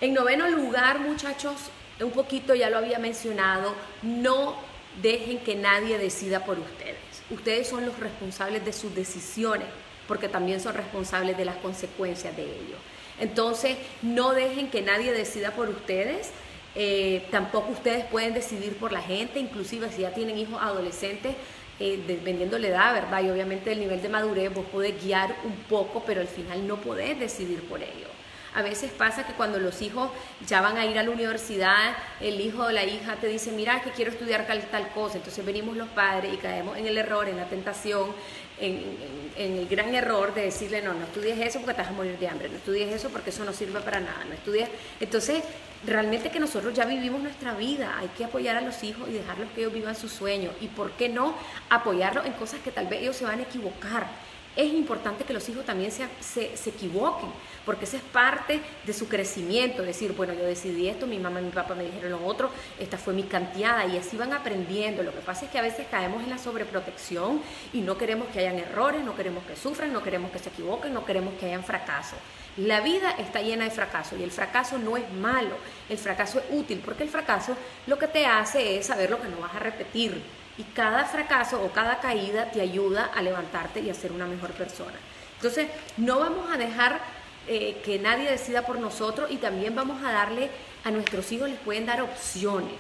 En 0.02 0.14
noveno 0.14 0.50
lugar, 0.50 1.00
muchachos, 1.00 1.54
un 2.02 2.12
poquito 2.12 2.56
ya 2.56 2.70
lo 2.70 2.78
había 2.78 3.00
mencionado, 3.00 3.74
no 4.02 4.56
dejen 5.02 5.40
que 5.40 5.56
nadie 5.56 5.98
decida 5.98 6.46
por 6.46 6.60
ustedes. 6.60 6.98
Ustedes 7.30 7.68
son 7.68 7.86
los 7.86 7.98
responsables 8.00 8.66
de 8.66 8.74
sus 8.74 8.94
decisiones, 8.94 9.68
porque 10.08 10.28
también 10.28 10.60
son 10.60 10.76
responsables 10.76 11.38
de 11.38 11.46
las 11.46 11.56
consecuencias 11.58 12.36
de 12.36 12.44
ello. 12.44 12.76
Entonces, 13.20 13.78
no 14.02 14.34
dejen 14.34 14.70
que 14.70 14.82
nadie 14.82 15.14
decida 15.14 15.52
por 15.52 15.70
ustedes. 15.70 16.32
Eh, 16.76 17.28
tampoco 17.30 17.72
ustedes 17.72 18.06
pueden 18.06 18.34
decidir 18.34 18.78
por 18.78 18.92
la 18.92 19.02
gente, 19.02 19.40
inclusive 19.40 19.92
si 19.92 20.02
ya 20.02 20.14
tienen 20.14 20.38
hijos 20.38 20.60
adolescentes, 20.62 21.36
eh, 21.80 22.04
dependiendo 22.08 22.58
la 22.58 22.68
edad, 22.68 22.94
¿verdad? 22.94 23.24
Y 23.24 23.30
obviamente 23.30 23.72
el 23.72 23.80
nivel 23.80 24.02
de 24.02 24.10
madurez, 24.10 24.54
vos 24.54 24.66
podés 24.72 25.04
guiar 25.04 25.36
un 25.44 25.56
poco, 25.70 26.04
pero 26.06 26.22
al 26.22 26.28
final 26.28 26.68
no 26.68 26.78
podés 26.78 27.20
decidir 27.20 27.62
por 27.64 27.82
ellos. 27.82 28.10
A 28.56 28.62
veces 28.62 28.92
pasa 28.92 29.26
que 29.26 29.34
cuando 29.34 29.58
los 29.58 29.82
hijos 29.82 30.12
ya 30.48 30.62
van 30.62 30.78
a 30.78 30.86
ir 30.86 31.00
a 31.00 31.04
la 31.04 31.10
universidad, 31.10 31.96
el 32.22 32.40
hijo 32.40 32.64
o 32.66 32.72
la 32.72 32.84
hija 32.84 33.16
te 33.16 33.28
dice, 33.28 33.52
mira, 33.52 33.82
que 33.82 33.90
quiero 33.90 34.12
estudiar 34.12 34.46
tal, 34.46 34.62
tal 34.70 34.90
cosa. 34.90 35.18
Entonces 35.18 35.44
venimos 35.44 35.76
los 35.76 35.88
padres 35.90 36.32
y 36.34 36.38
caemos 36.38 36.78
en 36.78 36.86
el 36.86 36.98
error, 36.98 37.28
en 37.28 37.38
la 37.38 37.50
tentación, 37.50 38.12
en, 38.60 39.14
el 39.36 39.68
gran 39.68 39.94
error 39.96 40.34
de 40.34 40.44
decirle, 40.44 40.82
no, 40.82 40.94
no 40.94 41.06
estudies 41.06 41.40
eso 41.40 41.60
porque 41.60 41.74
te 41.74 41.82
vas 41.82 41.90
a 41.90 41.94
morir 41.94 42.18
de 42.20 42.28
hambre, 42.28 42.50
no 42.50 42.58
estudies 42.58 42.94
eso 42.94 43.10
porque 43.10 43.32
eso 43.32 43.44
no 43.44 43.54
sirve 43.54 43.80
para 43.82 44.00
nada, 44.00 44.24
no 44.28 44.34
estudies. 44.34 44.70
Entonces, 45.00 45.44
realmente 45.86 46.30
que 46.30 46.40
nosotros 46.40 46.74
ya 46.74 46.86
vivimos 46.86 47.22
nuestra 47.22 47.54
vida, 47.54 47.98
hay 47.98 48.10
que 48.10 48.26
apoyar 48.26 48.56
a 48.56 48.62
los 48.62 48.84
hijos 48.84 49.10
y 49.10 49.14
dejarlos 49.14 49.50
que 49.56 49.62
ellos 49.62 49.74
vivan 49.74 49.96
sus 49.96 50.12
sueños. 50.12 50.54
Y 50.62 50.68
por 50.68 50.92
qué 50.92 51.10
no 51.10 51.36
apoyarlos 51.70 52.26
en 52.26 52.34
cosas 52.34 52.62
que 52.62 52.72
tal 52.72 52.88
vez 52.88 53.02
ellos 53.02 53.16
se 53.16 53.26
van 53.26 53.40
a 53.40 53.44
equivocar 53.44 54.08
es 54.56 54.72
importante 54.74 55.24
que 55.24 55.34
los 55.34 55.48
hijos 55.50 55.66
también 55.66 55.92
se, 55.92 56.08
se, 56.22 56.70
equivoquen, 56.70 57.30
porque 57.66 57.86
esa 57.86 57.98
es 57.98 58.04
parte 58.04 58.60
de 58.86 58.94
su 58.94 59.08
crecimiento, 59.08 59.82
decir, 59.82 60.14
bueno, 60.14 60.34
yo 60.34 60.46
decidí 60.46 60.88
esto, 60.88 61.08
mi 61.08 61.18
mamá 61.18 61.42
y 61.42 61.46
mi 61.46 61.52
papá 61.52 61.76
me 61.76 61.86
dijeron 61.86 62.12
lo 62.12 62.26
otro, 62.26 62.50
esta 62.80 62.98
fue 62.98 63.14
mi 63.14 63.24
canteada, 63.24 63.86
y 63.86 63.98
así 63.98 64.16
van 64.16 64.34
aprendiendo. 64.34 65.02
Lo 65.02 65.12
que 65.12 65.22
pasa 65.22 65.46
es 65.46 65.52
que 65.52 65.60
a 65.60 65.62
veces 65.64 65.88
caemos 65.90 66.24
en 66.24 66.30
la 66.30 66.38
sobreprotección 66.38 67.42
y 67.74 67.82
no 67.82 67.98
queremos 67.98 68.28
que 68.30 68.40
hayan 68.40 68.60
errores, 68.60 69.04
no 69.04 69.16
queremos 69.16 69.44
que 69.46 69.56
sufran, 69.56 69.92
no 69.92 70.04
queremos 70.04 70.32
que 70.32 70.40
se 70.40 70.50
equivoquen, 70.50 70.94
no 70.94 71.06
queremos 71.06 71.34
que 71.40 71.48
hayan 71.48 71.64
fracaso. 71.64 72.16
La 72.58 72.82
vida 72.82 73.12
está 73.18 73.42
llena 73.42 73.64
de 73.64 73.72
fracaso 73.72 74.16
y 74.16 74.22
el 74.22 74.30
fracaso 74.30 74.78
no 74.78 74.96
es 74.96 75.12
malo, 75.14 75.56
el 75.90 75.98
fracaso 75.98 76.40
es 76.40 76.46
útil, 76.52 76.82
porque 76.86 77.02
el 77.02 77.10
fracaso 77.10 77.58
lo 77.88 77.98
que 77.98 78.08
te 78.08 78.28
hace 78.28 78.78
es 78.78 78.86
saber 78.86 79.10
lo 79.10 79.20
que 79.20 79.28
no 79.28 79.38
vas 79.38 79.56
a 79.56 79.60
repetir 79.60 80.22
y 80.58 80.64
cada 80.64 81.06
fracaso 81.06 81.64
o 81.64 81.72
cada 81.72 82.00
caída 82.00 82.52
te 82.52 82.62
ayuda 82.62 83.12
a 83.14 83.22
levantarte 83.22 83.80
y 83.80 83.90
a 83.90 83.94
ser 83.94 84.12
una 84.12 84.26
mejor 84.28 84.52
persona. 84.52 84.94
Entonces, 85.36 85.68
no 85.98 86.20
vamos 86.20 86.52
a 86.52 86.58
dejar 86.58 87.00
eh, 87.48 87.82
que 87.84 88.00
nadie 88.00 88.30
decida 88.30 88.66
por 88.66 88.80
nosotros 88.80 89.30
y 89.32 89.38
también 89.38 89.76
vamos 89.76 90.04
a 90.04 90.12
darle 90.12 90.50
a 90.84 90.92
nuestros 90.92 91.32
hijos, 91.32 91.50
les 91.50 91.60
pueden 91.60 91.86
dar 91.86 92.02
opciones. 92.02 92.74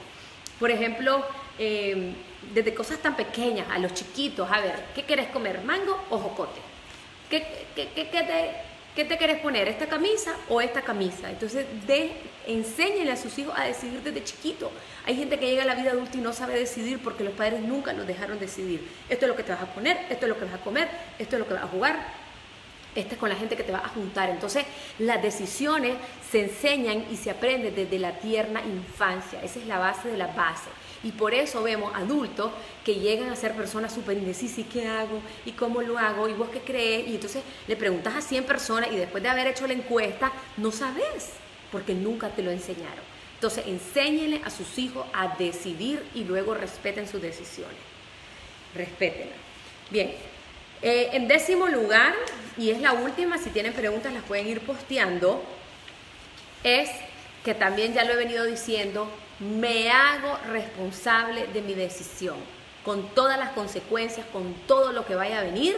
Por 0.60 0.72
ejemplo, 0.72 1.26
em, 1.58 2.14
desde 2.54 2.74
cosas 2.74 3.00
tan 3.00 3.16
pequeñas 3.16 3.68
a 3.70 3.80
los 3.80 3.94
chiquitos, 3.94 4.50
a 4.50 4.60
ver, 4.60 4.86
¿qué 4.96 5.04
quieres 5.04 5.28
comer? 5.30 5.62
¿Mango 5.64 6.00
o 6.10 6.18
jocote? 6.18 6.62
¿Qué, 7.30 7.68
qué, 7.76 7.90
qué, 7.96 8.10
qué 8.10 8.24
te, 8.24 8.73
¿Qué 8.96 9.06
te 9.06 9.18
quieres 9.18 9.40
poner? 9.40 9.68
¿Esta 9.68 9.88
camisa 9.88 10.36
o 10.50 10.62
esta 10.62 10.84
camisa? 10.84 11.28
Entonces, 11.32 11.66
de, 11.88 12.12
enséñenle 12.46 13.12
a 13.12 13.18
sus 13.18 13.36
hijos 13.40 13.56
a 13.58 13.64
decidir 13.64 14.02
desde 14.04 14.24
chiquito. 14.24 14.72
Hay 15.06 15.16
gente 15.16 15.40
que 15.40 15.48
llega 15.48 15.64
a 15.64 15.66
la 15.66 15.74
vida 15.74 15.92
adulta 15.92 16.16
y 16.16 16.22
no 16.22 16.32
sabe 16.32 16.60
decidir 16.60 17.00
porque 17.00 17.24
los 17.24 17.34
padres 17.34 17.62
nunca 17.62 17.92
los 17.94 18.06
dejaron 18.06 18.38
decidir. 18.38 18.88
Esto 19.10 19.26
es 19.26 19.30
lo 19.30 19.36
que 19.36 19.42
te 19.42 19.52
vas 19.52 19.64
a 19.64 19.74
poner, 19.74 19.98
esto 20.12 20.26
es 20.26 20.30
lo 20.30 20.38
que 20.38 20.46
vas 20.46 20.54
a 20.54 20.60
comer, 20.60 20.88
esto 21.18 21.36
es 21.36 21.40
lo 21.40 21.48
que 21.48 21.56
vas 21.56 21.64
a 21.64 21.68
jugar, 21.68 22.06
esta 22.96 23.14
es 23.14 23.20
con 23.20 23.30
la 23.30 23.36
gente 23.36 23.56
que 23.56 23.64
te 23.64 23.72
va 23.72 23.80
a 23.80 23.90
juntar. 23.90 24.30
Entonces, 24.30 24.66
las 25.00 25.22
decisiones 25.22 25.96
se 26.30 26.42
enseñan 26.42 27.06
y 27.12 27.18
se 27.18 27.32
aprenden 27.32 27.76
desde 27.76 28.00
la 28.00 28.20
tierna 28.20 28.62
infancia. 28.62 29.42
Esa 29.44 29.60
es 29.60 29.68
la 29.68 29.80
base 29.80 30.10
de 30.10 30.18
la 30.18 30.28
base. 30.28 30.70
Y 31.04 31.12
por 31.12 31.34
eso 31.34 31.62
vemos 31.62 31.94
adultos 31.96 32.52
que 32.86 32.96
llegan 32.96 33.30
a 33.30 33.36
ser 33.36 33.54
personas 33.54 33.94
súper 33.94 34.18
indecisas, 34.18 34.60
¿y 34.60 34.64
qué 34.64 34.88
hago? 34.88 35.22
¿Y 35.46 35.52
cómo 35.52 35.82
lo 35.82 35.98
hago? 35.98 36.30
¿Y 36.30 36.34
vos 36.34 36.50
qué 36.50 36.62
crees? 36.62 37.10
Y 37.10 37.16
entonces 37.16 37.44
le 37.68 37.76
preguntas 37.76 38.16
a 38.16 38.22
100 38.22 38.46
personas 38.46 38.90
y 38.92 38.96
después 38.96 39.22
de 39.22 39.30
haber 39.30 39.48
hecho 39.48 39.68
la 39.68 39.74
encuesta, 39.74 40.32
no 40.56 40.72
sabes, 40.72 41.32
porque 41.72 41.94
nunca 41.94 42.30
te 42.30 42.42
lo 42.42 42.52
enseñaron. 42.52 43.04
Entonces, 43.36 43.66
enséñenle 43.68 44.42
a 44.46 44.50
sus 44.50 44.78
hijos 44.78 45.06
a 45.14 45.36
decidir 45.36 46.02
y 46.16 46.24
luego 46.24 46.54
respeten 46.54 47.06
sus 47.06 47.22
decisiones. 47.22 47.76
Respétenla. 48.74 49.36
Bien, 49.90 50.16
eh, 50.84 51.12
en 51.14 51.30
décimo 51.30 51.68
lugar, 51.68 52.14
y 52.58 52.70
es 52.70 52.82
la 52.82 52.92
última, 52.92 53.38
si 53.38 53.50
tienen 53.50 53.72
preguntas 53.72 54.14
las 54.14 54.24
pueden 54.24 54.48
ir 54.48 54.60
posteando, 54.60 55.42
es 56.62 56.90
que 57.44 57.54
también 57.54 57.94
ya 57.94 58.04
lo 58.04 58.12
he 58.14 58.18
venido 58.18 58.44
diciendo, 58.44 59.10
me 59.40 59.90
hago 59.90 60.38
responsable 60.52 61.48
de 61.48 61.62
mi 61.62 61.74
decisión, 61.74 62.36
con 62.84 63.10
todas 63.16 63.40
las 63.40 63.52
consecuencias, 63.52 64.26
con 64.34 64.54
todo 64.68 64.92
lo 64.92 65.06
que 65.06 65.16
vaya 65.16 65.40
a 65.40 65.44
venir. 65.44 65.76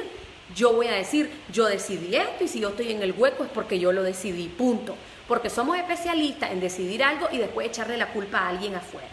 Yo 0.56 0.74
voy 0.74 0.88
a 0.88 0.94
decir, 0.94 1.32
yo 1.52 1.66
decidí 1.66 2.16
esto 2.16 2.44
y 2.44 2.48
si 2.48 2.60
yo 2.60 2.70
estoy 2.70 2.92
en 2.92 3.04
el 3.04 3.14
hueco 3.14 3.44
es 3.44 3.50
porque 3.52 3.80
yo 3.80 3.92
lo 3.92 4.02
decidí, 4.02 4.48
punto. 4.48 4.96
Porque 5.28 5.50
somos 5.50 5.78
especialistas 5.78 6.52
en 6.52 6.60
decidir 6.60 7.04
algo 7.04 7.28
y 7.32 7.38
después 7.38 7.68
echarle 7.68 7.98
la 7.98 8.08
culpa 8.08 8.40
a 8.40 8.50
alguien 8.50 8.76
afuera. 8.76 9.10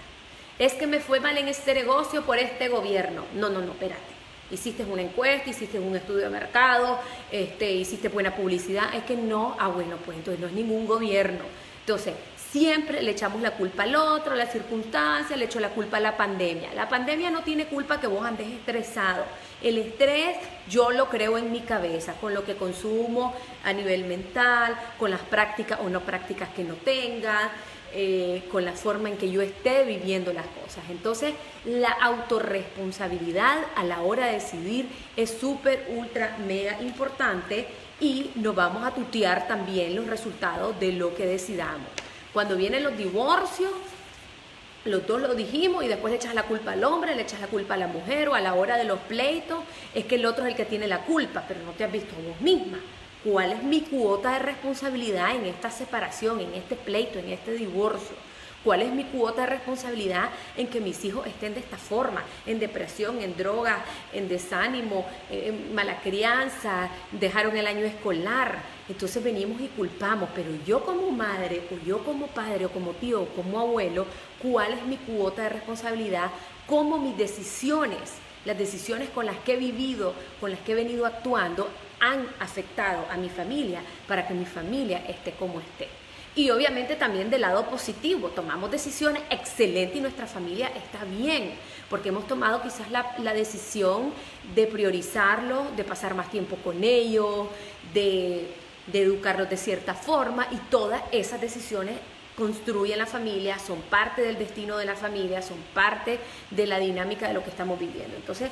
Es 0.58 0.74
que 0.74 0.86
me 0.86 1.00
fue 1.00 1.20
mal 1.20 1.36
en 1.38 1.48
este 1.48 1.74
negocio 1.74 2.22
por 2.22 2.38
este 2.38 2.68
gobierno. 2.68 3.24
No, 3.34 3.48
no, 3.48 3.60
no, 3.60 3.72
espérate. 3.72 4.11
Hiciste 4.52 4.84
una 4.84 5.02
encuesta, 5.02 5.50
hiciste 5.50 5.80
un 5.80 5.96
estudio 5.96 6.24
de 6.24 6.30
mercado, 6.30 6.98
este, 7.30 7.72
hiciste 7.72 8.08
buena 8.08 8.36
publicidad. 8.36 8.94
Es 8.94 9.04
que 9.04 9.16
no, 9.16 9.56
ah, 9.58 9.68
bueno, 9.68 9.96
pues 10.04 10.18
entonces 10.18 10.40
no 10.40 10.46
es 10.46 10.52
ningún 10.52 10.86
gobierno. 10.86 11.44
Entonces, 11.80 12.14
Siempre 12.52 13.00
le 13.00 13.12
echamos 13.12 13.40
la 13.40 13.52
culpa 13.52 13.84
al 13.84 13.96
otro, 13.96 14.34
a 14.34 14.36
la 14.36 14.44
circunstancia, 14.44 15.38
le 15.38 15.46
echo 15.46 15.58
la 15.58 15.70
culpa 15.70 15.96
a 15.96 16.00
la 16.00 16.18
pandemia. 16.18 16.74
La 16.74 16.86
pandemia 16.86 17.30
no 17.30 17.40
tiene 17.40 17.64
culpa 17.64 17.98
que 17.98 18.06
vos 18.06 18.22
andes 18.26 18.46
estresado. 18.46 19.24
El 19.62 19.78
estrés 19.78 20.36
yo 20.68 20.90
lo 20.90 21.08
creo 21.08 21.38
en 21.38 21.50
mi 21.50 21.60
cabeza, 21.60 22.12
con 22.20 22.34
lo 22.34 22.44
que 22.44 22.54
consumo 22.56 23.34
a 23.64 23.72
nivel 23.72 24.04
mental, 24.04 24.76
con 24.98 25.10
las 25.10 25.22
prácticas 25.22 25.80
o 25.80 25.88
no 25.88 26.00
prácticas 26.00 26.50
que 26.50 26.62
no 26.62 26.74
tenga, 26.74 27.52
eh, 27.94 28.44
con 28.50 28.64
la 28.64 28.72
forma 28.72 29.08
en 29.08 29.16
que 29.16 29.30
yo 29.30 29.42
esté 29.42 29.84
viviendo 29.84 30.32
las 30.32 30.46
cosas. 30.46 30.84
Entonces, 30.90 31.34
la 31.64 31.90
autorresponsabilidad 31.90 33.58
a 33.76 33.84
la 33.84 34.00
hora 34.02 34.26
de 34.26 34.32
decidir 34.34 34.88
es 35.16 35.30
súper, 35.30 35.86
ultra, 35.96 36.36
mega 36.46 36.80
importante 36.80 37.66
y 38.00 38.30
nos 38.34 38.54
vamos 38.54 38.84
a 38.84 38.92
tutear 38.92 39.46
también 39.46 39.94
los 39.94 40.06
resultados 40.06 40.78
de 40.80 40.92
lo 40.92 41.14
que 41.14 41.26
decidamos. 41.26 41.86
Cuando 42.32 42.56
vienen 42.56 42.82
los 42.82 42.96
divorcios, 42.96 43.70
los 44.84 45.06
dos 45.06 45.20
lo 45.20 45.34
dijimos 45.34 45.84
y 45.84 45.88
después 45.88 46.10
le 46.10 46.16
echas 46.16 46.34
la 46.34 46.42
culpa 46.44 46.72
al 46.72 46.82
hombre, 46.84 47.14
le 47.14 47.22
echas 47.22 47.40
la 47.40 47.46
culpa 47.46 47.74
a 47.74 47.76
la 47.76 47.86
mujer 47.86 48.28
o 48.28 48.34
a 48.34 48.40
la 48.40 48.54
hora 48.54 48.76
de 48.76 48.84
los 48.84 48.98
pleitos, 49.00 49.62
es 49.94 50.06
que 50.06 50.16
el 50.16 50.26
otro 50.26 50.44
es 50.44 50.50
el 50.50 50.56
que 50.56 50.64
tiene 50.64 50.88
la 50.88 51.04
culpa, 51.04 51.44
pero 51.46 51.60
no 51.62 51.72
te 51.72 51.84
has 51.84 51.92
visto 51.92 52.14
a 52.16 52.28
vos 52.28 52.40
misma. 52.40 52.78
¿Cuál 53.24 53.52
es 53.52 53.62
mi 53.62 53.82
cuota 53.82 54.32
de 54.32 54.40
responsabilidad 54.40 55.36
en 55.36 55.46
esta 55.46 55.70
separación, 55.70 56.40
en 56.40 56.54
este 56.54 56.74
pleito, 56.74 57.20
en 57.20 57.28
este 57.28 57.52
divorcio? 57.52 58.16
¿Cuál 58.64 58.82
es 58.82 58.92
mi 58.92 59.04
cuota 59.04 59.42
de 59.42 59.46
responsabilidad 59.48 60.30
en 60.56 60.66
que 60.66 60.80
mis 60.80 61.04
hijos 61.04 61.26
estén 61.28 61.54
de 61.54 61.60
esta 61.60 61.76
forma? 61.76 62.24
En 62.46 62.58
depresión, 62.58 63.20
en 63.20 63.36
drogas, 63.36 63.78
en 64.12 64.28
desánimo, 64.28 65.06
en 65.30 65.72
mala 65.72 66.00
crianza, 66.00 66.88
dejaron 67.12 67.56
el 67.56 67.68
año 67.68 67.84
escolar. 67.84 68.60
Entonces 68.88 69.22
venimos 69.22 69.60
y 69.60 69.68
culpamos, 69.68 70.28
pero 70.34 70.50
yo 70.66 70.84
como 70.84 71.10
madre, 71.12 71.62
o 71.70 71.86
yo 71.86 72.04
como 72.04 72.26
padre, 72.26 72.66
o 72.66 72.70
como 72.70 72.90
tío, 72.92 73.22
o 73.22 73.26
como 73.26 73.60
abuelo, 73.60 74.04
¿cuál 74.40 74.72
es 74.72 74.84
mi 74.84 74.96
cuota 74.96 75.42
de 75.42 75.48
responsabilidad? 75.50 76.30
¿Cómo 76.66 76.98
mis 76.98 77.16
decisiones, 77.16 78.14
las 78.44 78.58
decisiones 78.58 79.10
con 79.10 79.26
las 79.26 79.38
que 79.38 79.54
he 79.54 79.56
vivido, 79.56 80.12
con 80.40 80.50
las 80.50 80.60
que 80.60 80.72
he 80.72 80.76
venido 80.76 81.06
actuando, 81.06 81.68
han 82.02 82.26
afectado 82.40 83.06
a 83.10 83.16
mi 83.16 83.30
familia 83.30 83.80
para 84.06 84.26
que 84.26 84.34
mi 84.34 84.44
familia 84.44 85.02
esté 85.08 85.32
como 85.32 85.60
esté? 85.60 85.88
Y 86.34 86.50
obviamente 86.50 86.96
también 86.96 87.28
del 87.28 87.42
lado 87.42 87.66
positivo, 87.66 88.28
tomamos 88.28 88.70
decisiones 88.70 89.22
excelentes 89.28 89.98
y 89.98 90.00
nuestra 90.00 90.26
familia 90.26 90.68
está 90.68 91.04
bien, 91.04 91.52
porque 91.90 92.08
hemos 92.08 92.26
tomado 92.26 92.62
quizás 92.62 92.90
la, 92.90 93.34
decisión 93.34 94.12
de 94.54 94.66
priorizarlos, 94.66 95.76
de 95.76 95.84
pasar 95.84 96.14
más 96.14 96.30
tiempo 96.30 96.56
con 96.56 96.82
ellos, 96.82 97.48
de, 97.92 98.48
de 98.86 99.02
educarlos 99.02 99.50
de 99.50 99.58
cierta 99.58 99.94
forma 99.94 100.48
y 100.50 100.56
todas 100.70 101.02
esas 101.12 101.38
decisiones 101.38 101.96
construyen 102.34 102.98
la 102.98 103.06
familia, 103.06 103.58
son 103.58 103.82
parte 103.82 104.22
del 104.22 104.38
destino 104.38 104.78
de 104.78 104.86
la 104.86 104.96
familia, 104.96 105.42
son 105.42 105.58
parte 105.74 106.18
de 106.50 106.66
la 106.66 106.78
dinámica 106.78 107.28
de 107.28 107.34
lo 107.34 107.44
que 107.44 107.50
estamos 107.50 107.78
viviendo. 107.78 108.16
Entonces, 108.16 108.50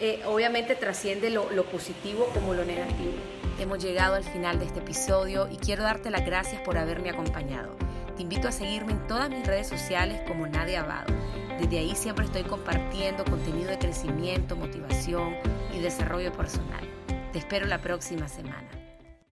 eh, 0.00 0.22
obviamente 0.26 0.74
trasciende 0.74 1.30
lo, 1.30 1.46
positivo 1.64 2.26
como 2.32 2.54
lo 2.54 2.64
negativo. 2.64 3.12
Hemos 3.58 3.82
llegado 3.82 4.14
al 4.14 4.24
final 4.24 4.58
de 4.58 4.64
este 4.64 4.80
episodio 4.80 5.48
y 5.50 5.56
quiero 5.56 5.82
darte 5.82 6.10
las 6.10 6.24
gracias 6.24 6.62
por 6.62 6.78
haberme 6.78 7.10
acompañado. 7.10 7.76
Te 8.16 8.22
invito 8.22 8.48
a 8.48 8.52
seguirme 8.52 8.92
en 8.92 9.06
todas 9.06 9.28
mis 9.28 9.46
redes 9.46 9.68
sociales 9.68 10.22
como 10.26 10.46
Nadia 10.46 10.80
Abado. 10.80 11.12
Desde 11.60 11.78
ahí 11.78 11.94
siempre 11.94 12.24
estoy 12.24 12.44
compartiendo 12.44 13.24
contenido 13.24 13.68
de 13.70 13.78
crecimiento, 13.78 14.56
motivación 14.56 15.36
y 15.76 15.80
desarrollo 15.80 16.32
personal. 16.32 16.88
Te 17.32 17.38
espero 17.38 17.66
la 17.66 17.78
próxima 17.78 18.28
semana. 18.28 18.79